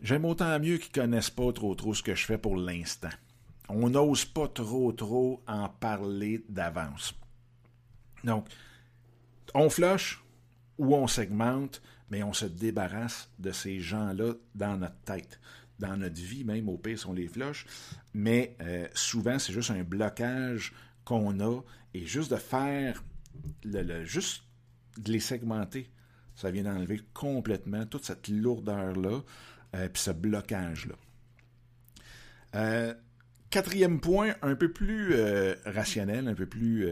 J'aime 0.01 0.25
autant 0.25 0.61
mieux 0.61 0.79
qu'ils 0.79 0.93
connaissent 0.93 1.31
pas 1.31 1.53
trop 1.53 1.75
trop 1.75 1.93
ce 1.93 2.05
que 2.05 2.15
je 2.15 2.25
fais 2.25 2.39
pour 2.39 2.57
l'instant. 2.57 3.11
On 3.69 3.91
n'ose 3.91 4.25
pas 4.27 4.47
trop 4.47 4.93
trop 4.93 5.43
en 5.49 5.69
parler 5.69 6.45
d'avance. 6.49 7.15
Donc, 8.23 8.47
on 9.55 9.71
flush 9.71 10.23
ou 10.79 10.95
on 10.95 11.07
segmente, 11.07 11.83
mais 12.11 12.23
on 12.23 12.33
se 12.33 12.47
débarrasse 12.47 13.31
de 13.39 13.53
ces 13.53 13.81
gens-là 13.81 14.35
dans 14.55 14.77
notre 14.77 15.01
tête. 15.05 15.41
Dans 15.79 15.97
notre 15.97 16.21
vie, 16.21 16.45
même 16.45 16.69
au 16.69 16.77
pire, 16.77 16.99
on 17.09 17.13
les 17.13 17.29
flush. 17.29 17.67
Mais 18.15 18.57
euh, 18.61 18.87
souvent, 18.95 19.39
c'est 19.39 19.53
juste 19.53 19.71
un 19.71 19.83
blocage 19.83 20.73
qu'on 21.05 21.41
a. 21.41 21.61
Et 21.95 22.05
juste 22.07 22.31
de 22.31 22.37
faire, 22.37 23.03
le 23.65 24.05
juste 24.05 24.45
de 24.99 25.13
les 25.13 25.21
segmenter, 25.21 25.91
ça 26.37 26.51
vient 26.51 26.65
d'enlever 26.65 27.01
complètement 27.15 27.87
toute 27.87 28.05
cette 28.05 28.29
lourdeur-là, 28.29 29.23
euh, 29.75 29.89
puis 29.89 30.03
ce 30.03 30.11
blocage-là. 30.11 30.95
Euh, 32.55 32.95
quatrième 33.51 34.01
point, 34.01 34.35
un 34.43 34.55
peu 34.55 34.71
plus 34.71 35.15
rationnel, 35.65 36.29
un 36.29 36.35
peu 36.35 36.47
plus 36.47 36.89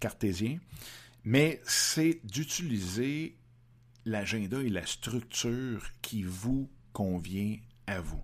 cartésien, 0.00 0.58
mais 1.24 1.60
c'est 1.64 2.20
d'utiliser 2.24 3.36
l'agenda 4.04 4.60
et 4.60 4.68
la 4.68 4.86
structure 4.86 5.84
qui 6.02 6.22
vous 6.22 6.70
convient 6.92 7.56
à 7.86 8.00
vous. 8.00 8.22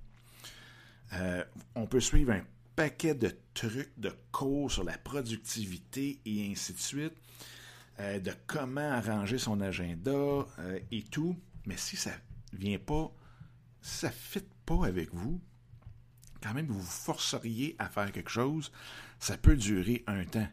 on 1.75 1.87
peut 1.87 2.01
suivre 2.01 2.33
un 2.33 2.45
paquet 2.77 3.15
de 3.15 3.35
trucs, 3.55 3.93
de 3.99 4.13
cours 4.33 4.71
sur 4.71 4.85
la 4.85 4.99
productivité 4.99 6.21
et 6.25 6.51
ainsi 6.51 6.75
de 6.75 6.79
suite. 6.79 7.15
Euh, 8.01 8.21
de 8.21 8.33
comment 8.47 8.93
arranger 8.93 9.39
son 9.39 9.61
agenda 9.61 10.13
euh, 10.13 10.79
et 10.93 11.03
tout. 11.03 11.37
Mais 11.67 11.77
si 11.77 11.97
ça 11.97 12.13
vient 12.53 12.79
pas, 12.79 13.13
si 13.83 13.99
ça 13.99 14.07
ne 14.09 14.13
fit 14.13 14.47
pas 14.65 14.87
avec 14.87 15.13
vous, 15.13 15.41
quand 16.41 16.55
même, 16.55 16.67
vous 16.67 16.79
vous 16.79 16.87
forceriez 16.87 17.75
à 17.81 17.89
faire 17.89 18.13
quelque 18.13 18.31
chose, 18.31 18.71
ça 19.19 19.37
peut 19.37 19.57
durer 19.57 20.05
un 20.07 20.25
temps. 20.25 20.47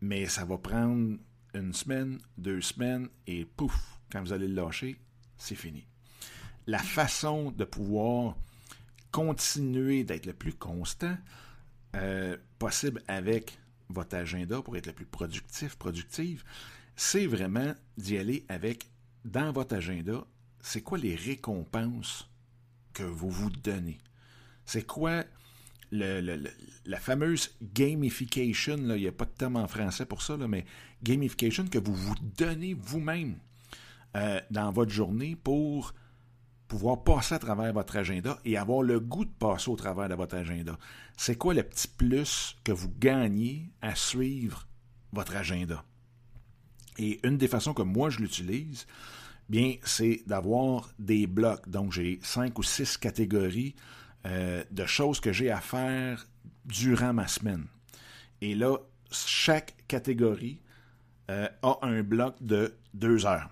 Mais 0.00 0.26
ça 0.26 0.44
va 0.44 0.58
prendre 0.58 1.18
une 1.54 1.72
semaine, 1.72 2.18
deux 2.38 2.60
semaines, 2.60 3.08
et 3.26 3.44
pouf, 3.44 4.00
quand 4.10 4.20
vous 4.22 4.32
allez 4.32 4.48
le 4.48 4.54
lâcher, 4.54 4.98
c'est 5.36 5.54
fini. 5.54 5.86
La 6.66 6.78
façon 6.78 7.50
de 7.50 7.64
pouvoir 7.64 8.36
continuer 9.10 10.04
d'être 10.04 10.26
le 10.26 10.32
plus 10.32 10.54
constant 10.54 11.16
euh, 11.96 12.36
possible 12.58 13.02
avec 13.08 13.58
votre 13.88 14.16
agenda 14.16 14.62
pour 14.62 14.76
être 14.76 14.86
le 14.86 14.92
plus 14.92 15.06
productif, 15.06 15.76
productive, 15.76 16.44
c'est 16.96 17.26
vraiment 17.26 17.74
d'y 17.96 18.16
aller 18.16 18.44
avec, 18.48 18.88
dans 19.24 19.52
votre 19.52 19.74
agenda, 19.74 20.24
c'est 20.60 20.82
quoi 20.82 20.98
les 20.98 21.16
récompenses 21.16 22.28
que 22.92 23.02
vous 23.02 23.30
vous 23.30 23.50
donnez? 23.50 23.98
C'est 24.64 24.86
quoi 24.86 25.24
la 25.92 26.98
fameuse 26.98 27.54
gamification, 27.62 28.76
il 28.78 28.94
n'y 28.94 29.06
a 29.06 29.12
pas 29.12 29.26
de 29.26 29.30
terme 29.30 29.56
en 29.56 29.68
français 29.68 30.06
pour 30.06 30.22
ça, 30.22 30.36
mais 30.36 30.64
gamification 31.02 31.66
que 31.66 31.78
vous 31.78 31.94
vous 31.94 32.14
donnez 32.36 32.74
vous-même 32.74 33.36
euh, 34.16 34.40
dans 34.50 34.72
votre 34.72 34.90
journée 34.90 35.36
pour 35.36 35.94
pouvoir 36.66 37.04
passer 37.04 37.34
à 37.34 37.38
travers 37.38 37.72
votre 37.74 37.96
agenda 37.96 38.38
et 38.46 38.56
avoir 38.56 38.82
le 38.82 38.98
goût 38.98 39.26
de 39.26 39.30
passer 39.30 39.70
au 39.70 39.76
travers 39.76 40.08
de 40.08 40.14
votre 40.14 40.36
agenda. 40.36 40.78
C'est 41.16 41.36
quoi 41.36 41.52
le 41.52 41.62
petit 41.62 41.88
plus 41.88 42.56
que 42.64 42.72
vous 42.72 42.90
gagnez 42.98 43.70
à 43.82 43.94
suivre 43.94 44.66
votre 45.12 45.36
agenda? 45.36 45.84
Et 46.98 47.20
une 47.26 47.36
des 47.36 47.48
façons 47.48 47.74
que 47.74 47.82
moi 47.82 48.08
je 48.08 48.20
l'utilise, 48.20 48.86
bien, 49.48 49.74
c'est 49.84 50.22
d'avoir 50.26 50.90
des 50.98 51.26
blocs. 51.26 51.68
Donc, 51.68 51.92
j'ai 51.92 52.18
cinq 52.22 52.58
ou 52.58 52.62
six 52.62 52.96
catégories 52.96 53.74
euh, 54.26 54.62
de 54.70 54.86
choses 54.86 55.20
que 55.20 55.32
j'ai 55.32 55.50
à 55.50 55.60
faire 55.60 56.26
durant 56.64 57.12
ma 57.12 57.26
semaine. 57.26 57.66
Et 58.40 58.54
là, 58.54 58.76
chaque 59.10 59.74
catégorie 59.88 60.60
euh, 61.30 61.48
a 61.62 61.78
un 61.82 62.02
bloc 62.02 62.36
de 62.40 62.74
deux 62.94 63.26
heures. 63.26 63.50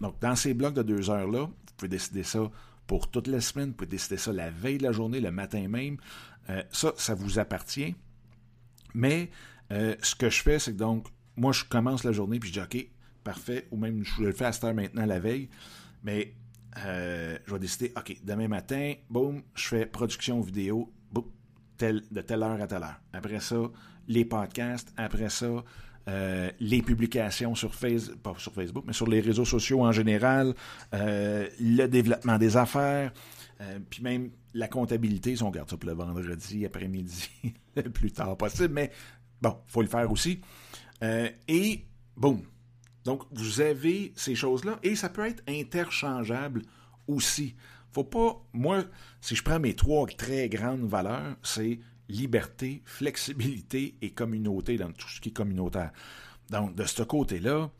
Donc, 0.00 0.20
dans 0.20 0.36
ces 0.36 0.54
blocs 0.54 0.74
de 0.74 0.82
deux 0.82 1.10
heures-là, 1.10 1.46
vous 1.46 1.74
pouvez 1.76 1.88
décider 1.88 2.22
ça 2.22 2.50
pour 2.86 3.10
toute 3.10 3.26
la 3.26 3.40
semaine, 3.40 3.68
vous 3.68 3.74
pouvez 3.74 3.90
décider 3.90 4.16
ça 4.16 4.32
la 4.32 4.50
veille 4.50 4.78
de 4.78 4.84
la 4.84 4.92
journée, 4.92 5.20
le 5.20 5.30
matin 5.30 5.66
même. 5.68 5.96
Euh, 6.50 6.62
ça, 6.70 6.92
ça 6.96 7.14
vous 7.14 7.38
appartient. 7.38 7.94
Mais 8.94 9.30
ce 9.70 10.14
que 10.14 10.30
je 10.30 10.40
fais, 10.42 10.60
c'est 10.60 10.72
que 10.72 10.78
donc, 10.78 11.08
moi, 11.36 11.52
je 11.52 11.64
commence 11.64 12.04
la 12.04 12.12
journée, 12.12 12.38
puis 12.38 12.52
je 12.52 12.60
dis, 12.60 12.60
OK, 12.60 12.88
parfait, 13.24 13.66
ou 13.72 13.76
même 13.76 14.04
je 14.04 14.22
le 14.22 14.32
fais 14.32 14.44
à 14.44 14.52
cette 14.52 14.62
heure 14.62 14.74
maintenant, 14.74 15.04
la 15.04 15.18
veille, 15.18 15.48
mais 16.04 16.34
euh, 16.84 17.38
je 17.46 17.52
vais 17.52 17.58
décider, 17.58 17.92
OK, 17.96 18.16
demain 18.24 18.48
matin, 18.48 18.94
boum, 19.08 19.42
je 19.54 19.68
fais 19.68 19.86
production 19.86 20.40
vidéo, 20.40 20.92
boum, 21.12 21.24
de 21.78 22.20
telle 22.20 22.42
heure 22.42 22.60
à 22.60 22.66
telle 22.66 22.82
heure. 22.82 23.00
Après 23.12 23.40
ça, 23.40 23.56
les 24.08 24.24
podcasts, 24.24 24.92
après 24.96 25.30
ça, 25.30 25.64
euh, 26.08 26.50
les 26.60 26.82
publications 26.82 27.54
sur 27.54 27.74
Facebook, 27.74 28.18
pas 28.18 28.34
sur 28.38 28.52
Facebook, 28.52 28.84
mais 28.86 28.92
sur 28.92 29.08
les 29.08 29.20
réseaux 29.20 29.44
sociaux 29.44 29.82
en 29.82 29.92
général, 29.92 30.54
euh, 30.94 31.48
le 31.60 31.86
développement 31.86 32.38
des 32.38 32.56
affaires, 32.56 33.12
puis 33.88 34.02
même 34.02 34.30
la 34.52 34.68
comptabilité, 34.68 35.36
si 35.36 35.42
on 35.42 35.50
garde 35.50 35.70
ça 35.70 35.78
pour 35.78 35.88
le 35.88 35.96
vendredi 35.96 36.66
après-midi, 36.66 37.30
le 37.76 37.84
plus 37.84 38.12
tard 38.12 38.36
possible, 38.36 38.74
mais 38.74 38.90
bon, 39.40 39.56
il 39.66 39.72
faut 39.72 39.80
le 39.80 39.88
faire 39.88 40.10
aussi. 40.10 40.40
et 41.00 41.84
boum, 42.16 42.42
donc, 43.04 43.22
vous 43.32 43.60
avez 43.60 44.12
ces 44.16 44.34
choses-là 44.34 44.78
et 44.82 44.96
ça 44.96 45.10
peut 45.10 45.26
être 45.26 45.42
interchangeable 45.46 46.62
aussi. 47.06 47.54
Faut 47.92 48.04
pas, 48.04 48.42
moi, 48.52 48.84
si 49.20 49.36
je 49.36 49.42
prends 49.42 49.60
mes 49.60 49.74
trois 49.74 50.06
très 50.06 50.48
grandes 50.48 50.88
valeurs, 50.88 51.36
c'est 51.42 51.78
liberté, 52.08 52.82
flexibilité 52.84 53.96
et 54.00 54.10
communauté 54.10 54.78
dans 54.78 54.90
tout 54.90 55.08
ce 55.08 55.20
qui 55.20 55.28
est 55.28 55.32
communautaire. 55.32 55.92
Donc, 56.50 56.74
de 56.74 56.84
ce 56.84 57.02
côté-là, 57.02 57.70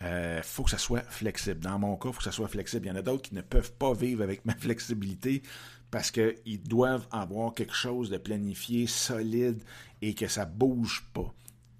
il 0.00 0.06
euh, 0.06 0.42
faut 0.42 0.62
que 0.62 0.70
ça 0.70 0.78
soit 0.78 1.02
flexible. 1.02 1.60
Dans 1.60 1.78
mon 1.78 1.96
cas, 1.96 2.08
il 2.08 2.12
faut 2.12 2.18
que 2.18 2.24
ça 2.24 2.32
soit 2.32 2.48
flexible. 2.48 2.86
Il 2.86 2.88
y 2.88 2.92
en 2.92 2.96
a 2.96 3.02
d'autres 3.02 3.22
qui 3.22 3.34
ne 3.34 3.42
peuvent 3.42 3.72
pas 3.72 3.92
vivre 3.92 4.22
avec 4.22 4.44
ma 4.44 4.54
flexibilité 4.58 5.42
parce 5.90 6.12
qu'ils 6.12 6.62
doivent 6.62 7.08
avoir 7.10 7.52
quelque 7.54 7.74
chose 7.74 8.08
de 8.08 8.16
planifié, 8.16 8.86
solide 8.86 9.62
et 10.00 10.14
que 10.14 10.28
ça 10.28 10.44
bouge 10.44 11.04
pas. 11.12 11.34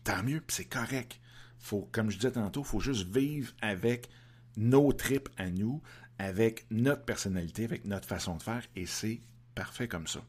Tant 0.05 0.23
mieux, 0.25 0.43
c'est 0.49 0.65
correct 0.65 1.21
faut, 1.61 1.89
comme 1.93 2.11
je 2.11 2.17
disais 2.17 2.33
tantôt, 2.33 2.63
il 2.63 2.67
faut 2.67 2.81
juste 2.81 3.07
vivre 3.09 3.53
avec 3.61 4.09
nos 4.57 4.93
tripes 4.93 5.29
à 5.37 5.51
nous, 5.51 5.81
avec 6.19 6.67
notre 6.71 7.05
personnalité, 7.05 7.65
avec 7.65 7.85
notre 7.85 8.07
façon 8.07 8.37
de 8.37 8.43
faire, 8.43 8.63
et 8.77 8.87
c'est 8.87 9.21
parfait 9.55 9.89
comme 9.89 10.07
ça. 10.07 10.21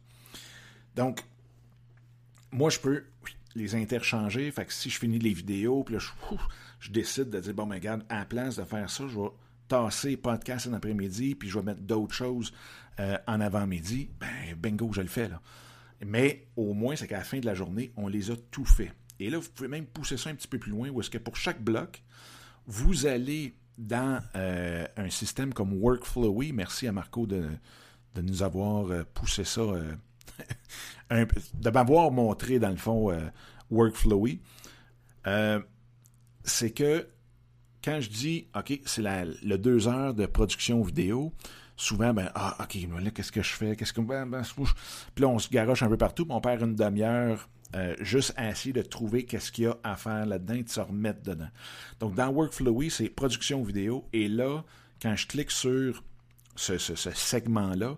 Donc, 0.96 1.24
moi, 2.52 2.70
je 2.70 2.80
peux 2.80 3.06
les 3.56 3.76
interchanger. 3.76 4.52
Fait 4.52 4.66
que 4.66 4.74
si 4.74 4.90
je 4.90 5.00
finis 5.00 5.20
les 5.20 5.34
vidéos, 5.34 5.84
puis 5.84 5.96
là, 5.96 6.02
je, 6.80 6.92
décide 6.92 7.30
de 7.30 7.40
dire, 7.40 7.54
bon, 7.54 7.66
mais 7.66 7.76
regarde, 7.76 8.04
à 8.10 8.20
la 8.20 8.26
place 8.26 8.58
de 8.58 8.64
faire 8.64 8.90
ça, 8.90 9.06
je 9.08 9.20
vais 9.20 9.30
tasser 9.68 10.18
podcast 10.18 10.68
en 10.68 10.74
après-midi, 10.74 11.36
puis 11.36 11.50
je 11.50 11.58
vais 11.58 11.66
mettre 11.66 11.82
d'autres 11.82 12.14
choses 12.14 12.54
euh, 13.00 13.18
en 13.28 13.40
avant-midi, 13.40 14.10
ben, 14.20 14.56
bingo, 14.58 14.92
je 14.92 15.02
le 15.02 15.08
fais, 15.08 15.30
là. 15.30 15.42
Mais 16.06 16.48
au 16.56 16.74
moins, 16.74 16.96
c'est 16.96 17.08
qu'à 17.08 17.20
la 17.20 17.24
fin 17.24 17.40
de 17.40 17.46
la 17.46 17.54
journée, 17.54 17.92
on 17.96 18.08
les 18.08 18.32
a 18.32 18.36
tout 18.50 18.66
fait. 18.66 18.92
Et 19.22 19.30
là, 19.30 19.38
vous 19.38 19.50
pouvez 19.50 19.70
même 19.70 19.86
pousser 19.86 20.18
ça 20.18 20.32
un 20.32 20.36
petit 20.36 20.48
peu 20.48 20.58
plus 20.58 20.72
loin, 20.72 20.90
où 20.90 21.00
est-ce 21.00 21.12
que 21.12 21.20
pour 21.20 21.36
chaque 21.36 21.62
bloc, 21.62 22.02
vous 22.66 23.06
allez 23.06 23.56
dans 23.78 24.20
euh, 24.36 24.88
un 24.98 25.10
système 25.12 25.54
comme 25.54 25.74
Workflowy. 25.74 26.54
Merci 26.54 26.88
à 26.88 26.92
Marco 26.92 27.28
de, 27.28 27.48
nous 28.20 28.42
avoir 28.42 28.90
euh, 28.90 29.04
poussé 29.14 29.44
ça, 29.44 29.62
euh, 29.62 29.94
de 31.54 31.70
m'avoir 31.70 32.10
montré 32.12 32.58
dans 32.58 32.72
le 32.72 32.78
fond 32.78 33.16
Workflowy. 33.70 34.40
c'est 36.44 36.72
que 36.72 37.08
quand 37.84 38.00
je 38.02 38.10
dis, 38.10 38.48
OK, 38.56 38.80
c'est 38.86 39.04
le 39.04 39.58
deux 39.58 39.88
heures 39.88 40.16
de 40.16 40.26
production 40.26 40.82
vidéo, 40.82 41.32
souvent, 41.76 42.12
ben, 42.14 42.32
ah, 42.34 42.58
OK, 42.60 42.76
là, 43.04 43.12
qu'est-ce 43.12 43.32
que 43.32 43.44
je 43.44 43.54
fais? 43.54 43.76
Qu'est-ce 43.76 43.94
que. 43.94 44.02
Ben, 44.02 44.26
ben, 44.26 44.42
puis 44.44 45.22
là, 45.22 45.28
on 45.28 45.38
se 45.38 45.50
garoche 45.50 45.84
un 45.84 45.90
peu 45.90 45.98
partout, 45.98 46.26
on 46.30 46.42
perd 46.42 46.64
une 46.64 46.76
demi-heure 46.76 47.48
euh, 47.76 47.96
juste 48.00 48.34
à 48.36 48.50
essayer 48.50 48.74
de 48.74 48.82
trouver 48.82 49.26
qu'est-ce 49.26 49.52
qu'il 49.52 49.66
y 49.66 49.68
a 49.68 49.78
à 49.84 49.96
faire 49.96 50.26
là-dedans 50.26 50.56
et 50.56 50.64
de 50.64 50.70
se 50.70 50.80
remettre 50.80 51.22
dedans. 51.24 51.50
Donc, 52.00 52.16
dans 52.16 52.30
Workflowy, 52.30 52.90
c'est 52.90 53.10
production 53.10 53.64
vidéo. 53.64 54.08
Et 54.14 54.28
là, 54.28 54.64
quand 55.02 55.16
je 55.16 55.28
clique 55.28 55.52
sur 55.52 56.04
ce, 56.56 56.78
segment-là, 56.78 57.98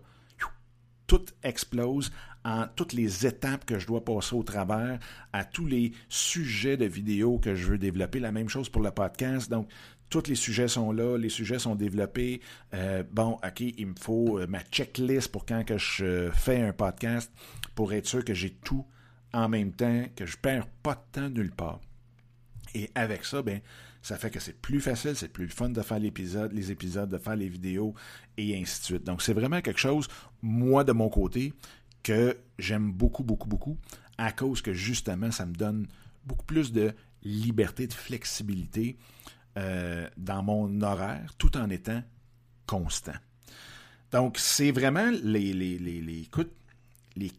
tout 1.08 1.26
explose 1.44 2.12
en 2.46 2.66
toutes 2.76 2.94
les 2.94 3.26
étapes 3.26 3.66
que 3.66 3.80
je 3.80 3.88
dois 3.88 4.04
passer 4.04 4.36
au 4.36 4.44
travers, 4.44 5.00
à 5.32 5.46
tous 5.46 5.66
les 5.66 5.92
sujets 6.10 6.78
de 6.78 6.86
vidéo 6.86 7.40
que 7.40 7.56
je 7.56 7.68
veux 7.68 7.78
développer. 7.78 8.20
La 8.20 8.32
même 8.32 8.50
chose 8.50 8.70
pour 8.70 8.82
le 8.82 8.92
podcast. 8.92 9.50
Donc, 9.50 9.70
tous 10.10 10.28
les 10.28 10.36
sujets 10.36 10.68
sont 10.68 10.92
là, 10.92 11.18
les 11.18 11.30
sujets 11.30 11.60
sont 11.60 11.76
développés. 11.76 12.42
Euh, 12.74 13.04
bon, 13.12 13.40
OK, 13.44 13.62
il 13.62 13.88
me 13.88 13.96
faut 14.00 14.40
euh, 14.40 14.48
ma 14.48 14.62
checklist 14.62 15.32
pour 15.32 15.46
quand 15.46 15.64
que 15.66 15.78
je 15.78 16.30
fais 16.32 16.62
un 16.62 16.74
podcast 16.74 17.32
pour 17.74 17.94
être 17.94 18.06
sûr 18.06 18.24
que 18.24 18.34
j'ai 18.34 18.52
tout 18.52 18.86
en 19.34 19.50
même 19.50 19.72
temps, 19.72 20.06
que 20.16 20.26
je 20.26 20.38
perds 20.38 20.68
pas 20.68 20.96
de 20.96 21.22
temps 21.22 21.30
nulle 21.30 21.52
part. 21.52 21.80
Et 22.76 22.90
avec 22.96 23.26
ça, 23.26 23.42
ben, 23.42 23.62
ça 24.02 24.18
fait 24.18 24.30
que 24.30 24.40
c'est 24.40 24.60
plus 24.60 24.82
facile, 24.82 25.16
c'est 25.16 25.32
plus 25.32 25.48
fun 25.50 25.70
de 25.70 25.82
faire 25.82 26.00
l'épisode, 26.00 26.52
les 26.54 26.72
épisodes, 26.72 27.10
de 27.10 27.18
faire 27.18 27.36
les 27.36 27.50
vidéos 27.50 27.94
et 28.38 28.60
ainsi 28.60 28.80
de 28.82 28.86
suite. 28.86 29.04
Donc, 29.04 29.22
c'est 29.22 29.34
vraiment 29.34 29.62
quelque 29.62 29.80
chose, 29.80 30.08
moi, 30.42 30.84
de 30.84 30.92
mon 30.92 31.10
côté, 31.10 31.54
que 32.04 32.38
j'aime 32.60 32.92
beaucoup, 32.92 33.24
beaucoup, 33.24 33.48
beaucoup, 33.48 33.78
à 34.18 34.32
cause 34.32 34.62
que 34.62 34.74
justement, 34.74 35.32
ça 35.32 35.46
me 35.46 35.54
donne 35.54 35.88
beaucoup 36.26 36.46
plus 36.46 36.72
de 36.72 36.94
liberté, 37.24 37.88
de 37.88 37.94
flexibilité 37.94 38.98
euh, 39.58 40.08
dans 40.18 40.44
mon 40.44 40.82
horaire, 40.82 41.34
tout 41.38 41.56
en 41.58 41.70
étant 41.70 42.04
constant. 42.66 43.14
Donc, 44.12 44.38
c'est 44.38 44.72
vraiment 44.72 45.10
les, 45.24 46.28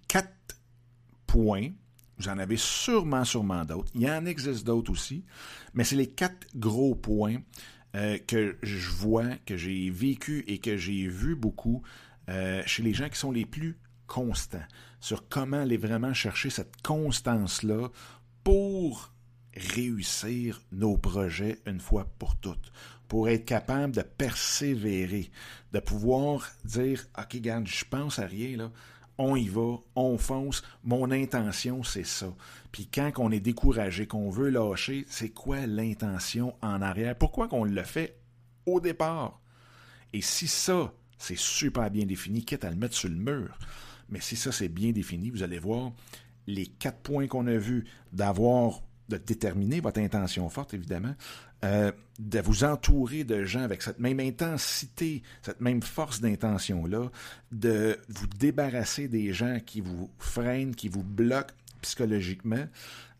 quatre 0.09 0.33
points 1.27 1.69
vous 2.18 2.29
en 2.29 2.38
avez 2.38 2.57
sûrement, 2.57 3.24
sûrement 3.24 3.64
d'autres. 3.64 3.90
Il 3.94 4.03
y 4.03 4.11
en 4.11 4.27
existe 4.27 4.64
d'autres 4.64 4.92
aussi, 4.92 5.24
mais 5.74 5.85
c'est 5.85 5.96
les 5.96 6.11
quatre 6.11 6.46
gros 6.55 6.94
points 6.94 7.38
euh, 7.94 8.18
que 8.27 8.57
je 8.62 8.90
vois, 8.90 9.37
que 9.46 9.57
j'ai 9.57 9.90
vécu 9.90 10.44
et 10.46 10.59
que 10.59 10.77
j'ai 10.77 11.07
vu 11.07 11.37
beaucoup 11.37 11.83
euh, 12.29 12.62
chez 12.66 12.83
les 12.83 12.94
gens 12.94 13.09
qui 13.09 13.18
sont 13.18 13.33
les 13.33 13.46
plus 13.46 13.79
constants, 14.07 14.64
sur 15.00 15.29
comment 15.29 15.61
aller 15.61 15.77
vraiment 15.77 16.12
chercher 16.12 16.50
cette 16.50 16.83
constance-là 16.83 17.88
pour 18.42 19.12
réussir 19.57 20.61
nos 20.72 20.96
projets 20.96 21.61
une 21.66 21.81
fois 21.81 22.07
pour 22.18 22.37
toutes, 22.37 22.72
pour 23.09 23.29
être 23.29 23.44
capable 23.44 23.94
de 23.94 24.03
persévérer, 24.03 25.31
de 25.72 25.81
pouvoir 25.81 26.50
dire, 26.64 27.07
OK, 27.18 27.37
garde, 27.37 27.66
je 27.66 27.85
pense 27.85 28.18
à 28.18 28.27
rien, 28.27 28.57
là, 28.57 28.72
on 29.18 29.37
y 29.37 29.48
va, 29.48 29.77
on 29.94 30.18
fonce, 30.18 30.62
mon 30.83 31.11
intention, 31.11 31.83
c'est 31.83 32.07
ça. 32.07 32.35
Puis 32.72 32.88
quand 32.92 33.12
on 33.18 33.31
est 33.31 33.40
découragé, 33.40 34.07
qu'on 34.07 34.31
veut 34.31 34.50
lâcher, 34.50 35.05
c'est 35.09 35.31
quoi 35.31 35.66
l'intention 35.66 36.55
en 36.62 36.83
arrière? 36.83 37.16
Pourquoi 37.16 37.48
qu'on 37.48 37.64
le 37.64 37.83
fait 37.83 38.18
au 38.66 38.81
départ? 38.81 39.40
Et 40.12 40.20
si 40.20 40.48
ça, 40.48 40.92
c'est 41.18 41.38
super 41.38 41.90
bien 41.90 42.07
défini, 42.07 42.44
quitte 42.44 42.64
à 42.64 42.70
le 42.70 42.77
mettre 42.77 42.94
sur 42.94 43.09
le 43.09 43.16
mur, 43.16 43.59
mais 44.09 44.20
si 44.20 44.37
ça, 44.37 44.53
c'est 44.53 44.68
bien 44.68 44.92
défini, 44.92 45.31
vous 45.31 45.42
allez 45.42 45.59
voir 45.59 45.92
les 46.46 46.66
quatre 46.66 46.98
points 46.98 47.27
qu'on 47.27 47.46
a 47.46 47.57
vus, 47.57 47.85
d'avoir, 48.12 48.83
de 49.09 49.17
déterminer 49.17 49.81
votre 49.81 50.01
intention 50.01 50.49
forte, 50.49 50.75
évidemment, 50.75 51.14
euh, 51.64 51.93
de 52.19 52.40
vous 52.40 52.64
entourer 52.64 53.25
de 53.25 53.45
gens 53.45 53.62
avec 53.62 53.83
cette 53.83 53.99
même 53.99 54.21
intensité, 54.21 55.23
cette 55.43 55.61
même 55.61 55.83
force 55.83 56.21
d'intention-là, 56.21 57.11
de 57.53 57.99
vous 58.09 58.27
débarrasser 58.27 59.09
des 59.09 59.33
gens 59.33 59.59
qui 59.64 59.81
vous 59.81 60.11
freinent, 60.19 60.75
qui 60.75 60.88
vous 60.88 61.03
bloquent 61.03 61.55
psychologiquement, 61.83 62.67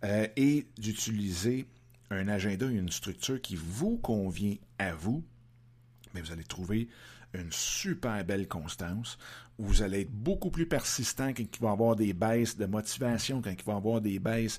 euh, 0.05 0.27
et 0.37 0.67
d'utiliser 0.79 1.67
un 2.11 2.29
agenda 2.29 2.67
une 2.67 2.91
structure 2.91 3.41
qui 3.41 3.57
vous 3.57 3.97
convient 3.97 4.57
à 4.79 4.95
vous, 4.95 5.25
mais 6.15 6.21
vous 6.21 6.33
allez 6.33 6.45
trouver 6.45 6.89
une 7.41 7.53
super 7.53 8.25
belle 8.25 8.49
constance. 8.49 9.19
Vous 9.59 9.83
allez 9.83 10.03
être 10.03 10.11
beaucoup 10.11 10.51
plus 10.51 10.67
persistant 10.67 11.29
quand 11.29 11.43
il 11.43 11.61
va 11.61 11.69
y 11.69 11.73
avoir 11.73 11.97
des 11.97 12.13
baisses 12.13 12.57
de 12.57 12.67
motivation, 12.67 13.41
quand 13.43 13.51
il 13.51 13.65
va 13.65 13.75
y 13.75 13.77
avoir 13.77 14.01
des 14.01 14.19
baisses 14.19 14.59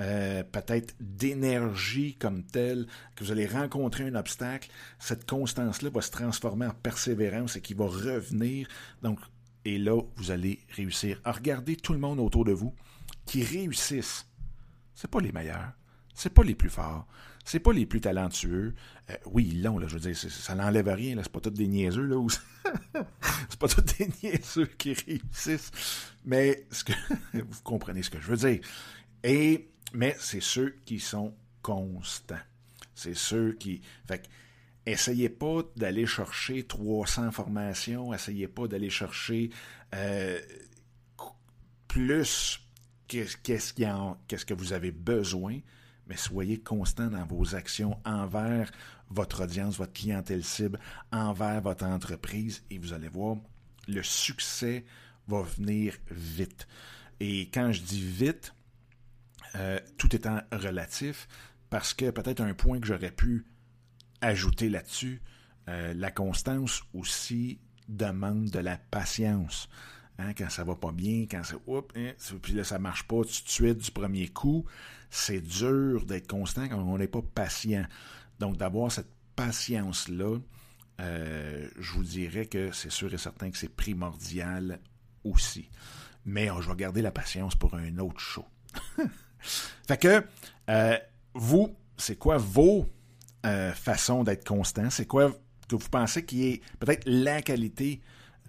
euh, 0.00 0.42
peut-être 0.42 0.94
d'énergie 1.00 2.16
comme 2.16 2.42
telle, 2.42 2.86
que 3.14 3.24
vous 3.24 3.30
allez 3.30 3.46
rencontrer 3.46 4.04
un 4.04 4.14
obstacle. 4.16 4.70
Cette 4.98 5.28
constance-là 5.28 5.90
va 5.90 6.00
se 6.00 6.10
transformer 6.10 6.66
en 6.66 6.74
persévérance 6.74 7.56
et 7.56 7.60
qui 7.60 7.74
va 7.74 7.86
revenir. 7.86 8.68
Donc, 9.02 9.20
et 9.64 9.78
là, 9.78 10.00
vous 10.16 10.30
allez 10.30 10.60
réussir. 10.70 11.20
à 11.24 11.32
regarder 11.32 11.76
tout 11.76 11.92
le 11.92 11.98
monde 11.98 12.20
autour 12.20 12.44
de 12.44 12.52
vous 12.52 12.74
qui 13.24 13.44
réussissent. 13.44 14.26
C'est 14.94 15.10
pas 15.10 15.20
les 15.20 15.32
meilleurs. 15.32 15.72
C'est 16.14 16.32
pas 16.32 16.44
les 16.44 16.54
plus 16.54 16.70
forts. 16.70 17.06
C'est 17.44 17.60
pas 17.60 17.72
les 17.72 17.84
plus 17.84 18.00
talentueux. 18.00 18.74
Euh, 19.10 19.16
oui, 19.26 19.50
ils 19.52 19.62
l'ont, 19.62 19.78
là, 19.78 19.86
je 19.86 19.94
veux 19.94 20.00
dire, 20.00 20.16
ça 20.16 20.54
n'enlève 20.54 20.88
rien, 20.88 21.16
là. 21.16 21.22
C'est 21.22 21.32
pas 21.32 21.40
tous 21.40 21.50
des 21.50 21.66
niaiseux, 21.66 22.06
là. 22.06 22.24
c'est 23.50 23.58
pas 23.58 23.68
tous 23.68 23.82
des 23.82 24.08
niaiseux 24.22 24.66
qui 24.78 24.94
réussissent. 24.94 25.70
Mais 26.24 26.66
vous 27.34 27.62
comprenez 27.62 28.02
ce 28.02 28.10
que 28.10 28.20
je 28.20 28.28
veux 28.28 28.36
dire. 28.36 28.60
Et, 29.22 29.68
mais 29.92 30.16
c'est 30.18 30.40
ceux 30.40 30.76
qui 30.86 31.00
sont 31.00 31.34
constants. 31.60 32.36
C'est 32.94 33.16
ceux 33.16 33.52
qui. 33.52 33.82
Fait 34.06 34.26
essayez 34.86 35.28
pas 35.28 35.62
d'aller 35.76 36.06
chercher 36.06 36.64
300 36.64 37.32
formations, 37.32 38.12
essayez 38.12 38.48
pas 38.48 38.68
d'aller 38.68 38.90
chercher 38.90 39.50
euh, 39.94 40.38
plus 41.88 42.60
qu'est-ce, 43.08 43.72
qu'est-ce 44.28 44.44
que 44.44 44.54
vous 44.54 44.72
avez 44.72 44.90
besoin 44.90 45.60
mais 46.06 46.16
soyez 46.16 46.58
constant 46.58 47.08
dans 47.08 47.24
vos 47.24 47.54
actions 47.54 47.98
envers 48.04 48.70
votre 49.10 49.44
audience, 49.44 49.76
votre 49.76 49.92
clientèle 49.92 50.44
cible, 50.44 50.78
envers 51.12 51.60
votre 51.60 51.84
entreprise, 51.84 52.64
et 52.70 52.78
vous 52.78 52.92
allez 52.92 53.08
voir, 53.08 53.36
le 53.88 54.02
succès 54.02 54.84
va 55.28 55.42
venir 55.42 55.94
vite. 56.10 56.66
Et 57.20 57.48
quand 57.52 57.72
je 57.72 57.82
dis 57.82 58.02
vite, 58.02 58.54
euh, 59.54 59.78
tout 59.98 60.14
étant 60.14 60.40
relatif, 60.52 61.28
parce 61.70 61.94
que 61.94 62.10
peut-être 62.10 62.40
un 62.40 62.54
point 62.54 62.80
que 62.80 62.86
j'aurais 62.86 63.10
pu 63.10 63.46
ajouter 64.20 64.68
là-dessus, 64.68 65.22
euh, 65.68 65.94
la 65.94 66.10
constance 66.10 66.82
aussi 66.92 67.60
demande 67.88 68.50
de 68.50 68.58
la 68.58 68.76
patience. 68.76 69.68
Hein, 70.18 70.32
quand 70.34 70.48
ça 70.48 70.62
va 70.62 70.76
pas 70.76 70.92
bien, 70.92 71.26
quand 71.28 71.42
ça, 71.42 71.56
oups, 71.66 71.92
hein, 71.96 72.12
puis 72.40 72.52
là, 72.52 72.64
ça 72.64 72.78
marche 72.78 73.04
pas 73.04 73.22
tout 73.22 73.44
de 73.44 73.48
suite 73.48 73.78
du 73.78 73.90
premier 73.90 74.28
coup, 74.28 74.64
c'est 75.14 75.40
dur 75.40 76.04
d'être 76.06 76.26
constant 76.26 76.68
quand 76.68 76.80
on 76.80 76.98
n'est 76.98 77.06
pas 77.06 77.22
patient. 77.22 77.86
Donc, 78.40 78.56
d'avoir 78.56 78.90
cette 78.90 79.10
patience-là, 79.36 80.38
euh, 81.00 81.68
je 81.78 81.92
vous 81.92 82.02
dirais 82.02 82.46
que 82.46 82.72
c'est 82.72 82.90
sûr 82.90 83.14
et 83.14 83.16
certain 83.16 83.50
que 83.50 83.56
c'est 83.56 83.68
primordial 83.68 84.80
aussi. 85.22 85.70
Mais 86.24 86.50
oh, 86.50 86.60
je 86.60 86.68
vais 86.68 86.74
garder 86.74 87.00
la 87.00 87.12
patience 87.12 87.54
pour 87.54 87.76
un 87.76 87.98
autre 87.98 88.18
show. 88.18 88.44
fait 89.38 89.98
que, 89.98 90.26
euh, 90.68 90.98
vous, 91.34 91.76
c'est 91.96 92.16
quoi 92.16 92.36
vos 92.36 92.88
euh, 93.46 93.72
façons 93.72 94.24
d'être 94.24 94.44
constant? 94.44 94.90
C'est 94.90 95.06
quoi 95.06 95.30
que 95.68 95.76
vous 95.76 95.88
pensez 95.90 96.24
qui 96.24 96.48
est 96.48 96.62
peut-être 96.80 97.04
la 97.06 97.40
qualité 97.40 98.00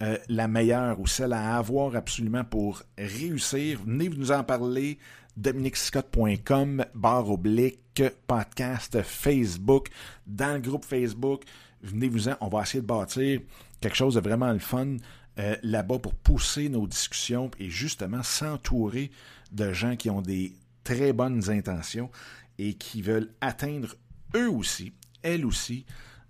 euh, 0.02 0.18
la 0.28 0.46
meilleure 0.48 1.00
ou 1.00 1.06
celle 1.06 1.32
à 1.32 1.56
avoir 1.56 1.96
absolument 1.96 2.44
pour 2.44 2.82
réussir, 2.98 3.80
venez 3.86 4.08
nous 4.08 4.30
en 4.30 4.44
parler. 4.44 4.98
DominiqueScott.com, 5.36 6.84
barre 6.94 7.30
oblique, 7.30 8.02
podcast 8.26 9.02
Facebook, 9.02 9.88
dans 10.26 10.54
le 10.54 10.60
groupe 10.60 10.84
Facebook. 10.84 11.44
Venez-vous-en, 11.82 12.36
on 12.40 12.48
va 12.48 12.62
essayer 12.62 12.80
de 12.80 12.86
bâtir 12.86 13.40
quelque 13.80 13.96
chose 13.96 14.14
de 14.14 14.20
vraiment 14.20 14.52
le 14.52 14.58
fun 14.58 14.96
euh, 15.38 15.56
là-bas 15.62 15.98
pour 15.98 16.14
pousser 16.14 16.68
nos 16.68 16.86
discussions 16.86 17.50
et 17.58 17.68
justement 17.68 18.22
s'entourer 18.22 19.10
de 19.52 19.72
gens 19.72 19.96
qui 19.96 20.08
ont 20.08 20.22
des 20.22 20.54
très 20.84 21.12
bonnes 21.12 21.50
intentions 21.50 22.10
et 22.58 22.74
qui 22.74 23.02
veulent 23.02 23.30
atteindre 23.40 23.94
eux 24.34 24.50
aussi, 24.50 24.92
elles 25.22 25.44
aussi, 25.44 25.84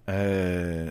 euh, 0.08 0.90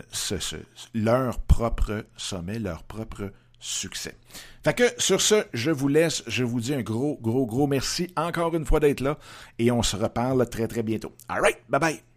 leur 0.94 1.40
propre 1.40 2.04
sommet, 2.16 2.58
leur 2.58 2.82
propre 2.82 3.30
succès. 3.58 4.14
Fait 4.62 4.74
que 4.74 4.84
sur 4.98 5.20
ce, 5.20 5.44
je 5.52 5.70
vous 5.70 5.88
laisse, 5.88 6.22
je 6.26 6.44
vous 6.44 6.60
dis 6.60 6.74
un 6.74 6.82
gros, 6.82 7.18
gros, 7.20 7.46
gros 7.46 7.66
merci 7.66 8.12
encore 8.16 8.54
une 8.54 8.64
fois 8.64 8.80
d'être 8.80 9.00
là 9.00 9.18
et 9.58 9.70
on 9.70 9.82
se 9.82 9.96
reparle 9.96 10.48
très 10.48 10.68
très 10.68 10.82
bientôt. 10.82 11.12
All 11.28 11.40
right, 11.40 11.58
bye 11.68 11.80
bye. 11.80 12.15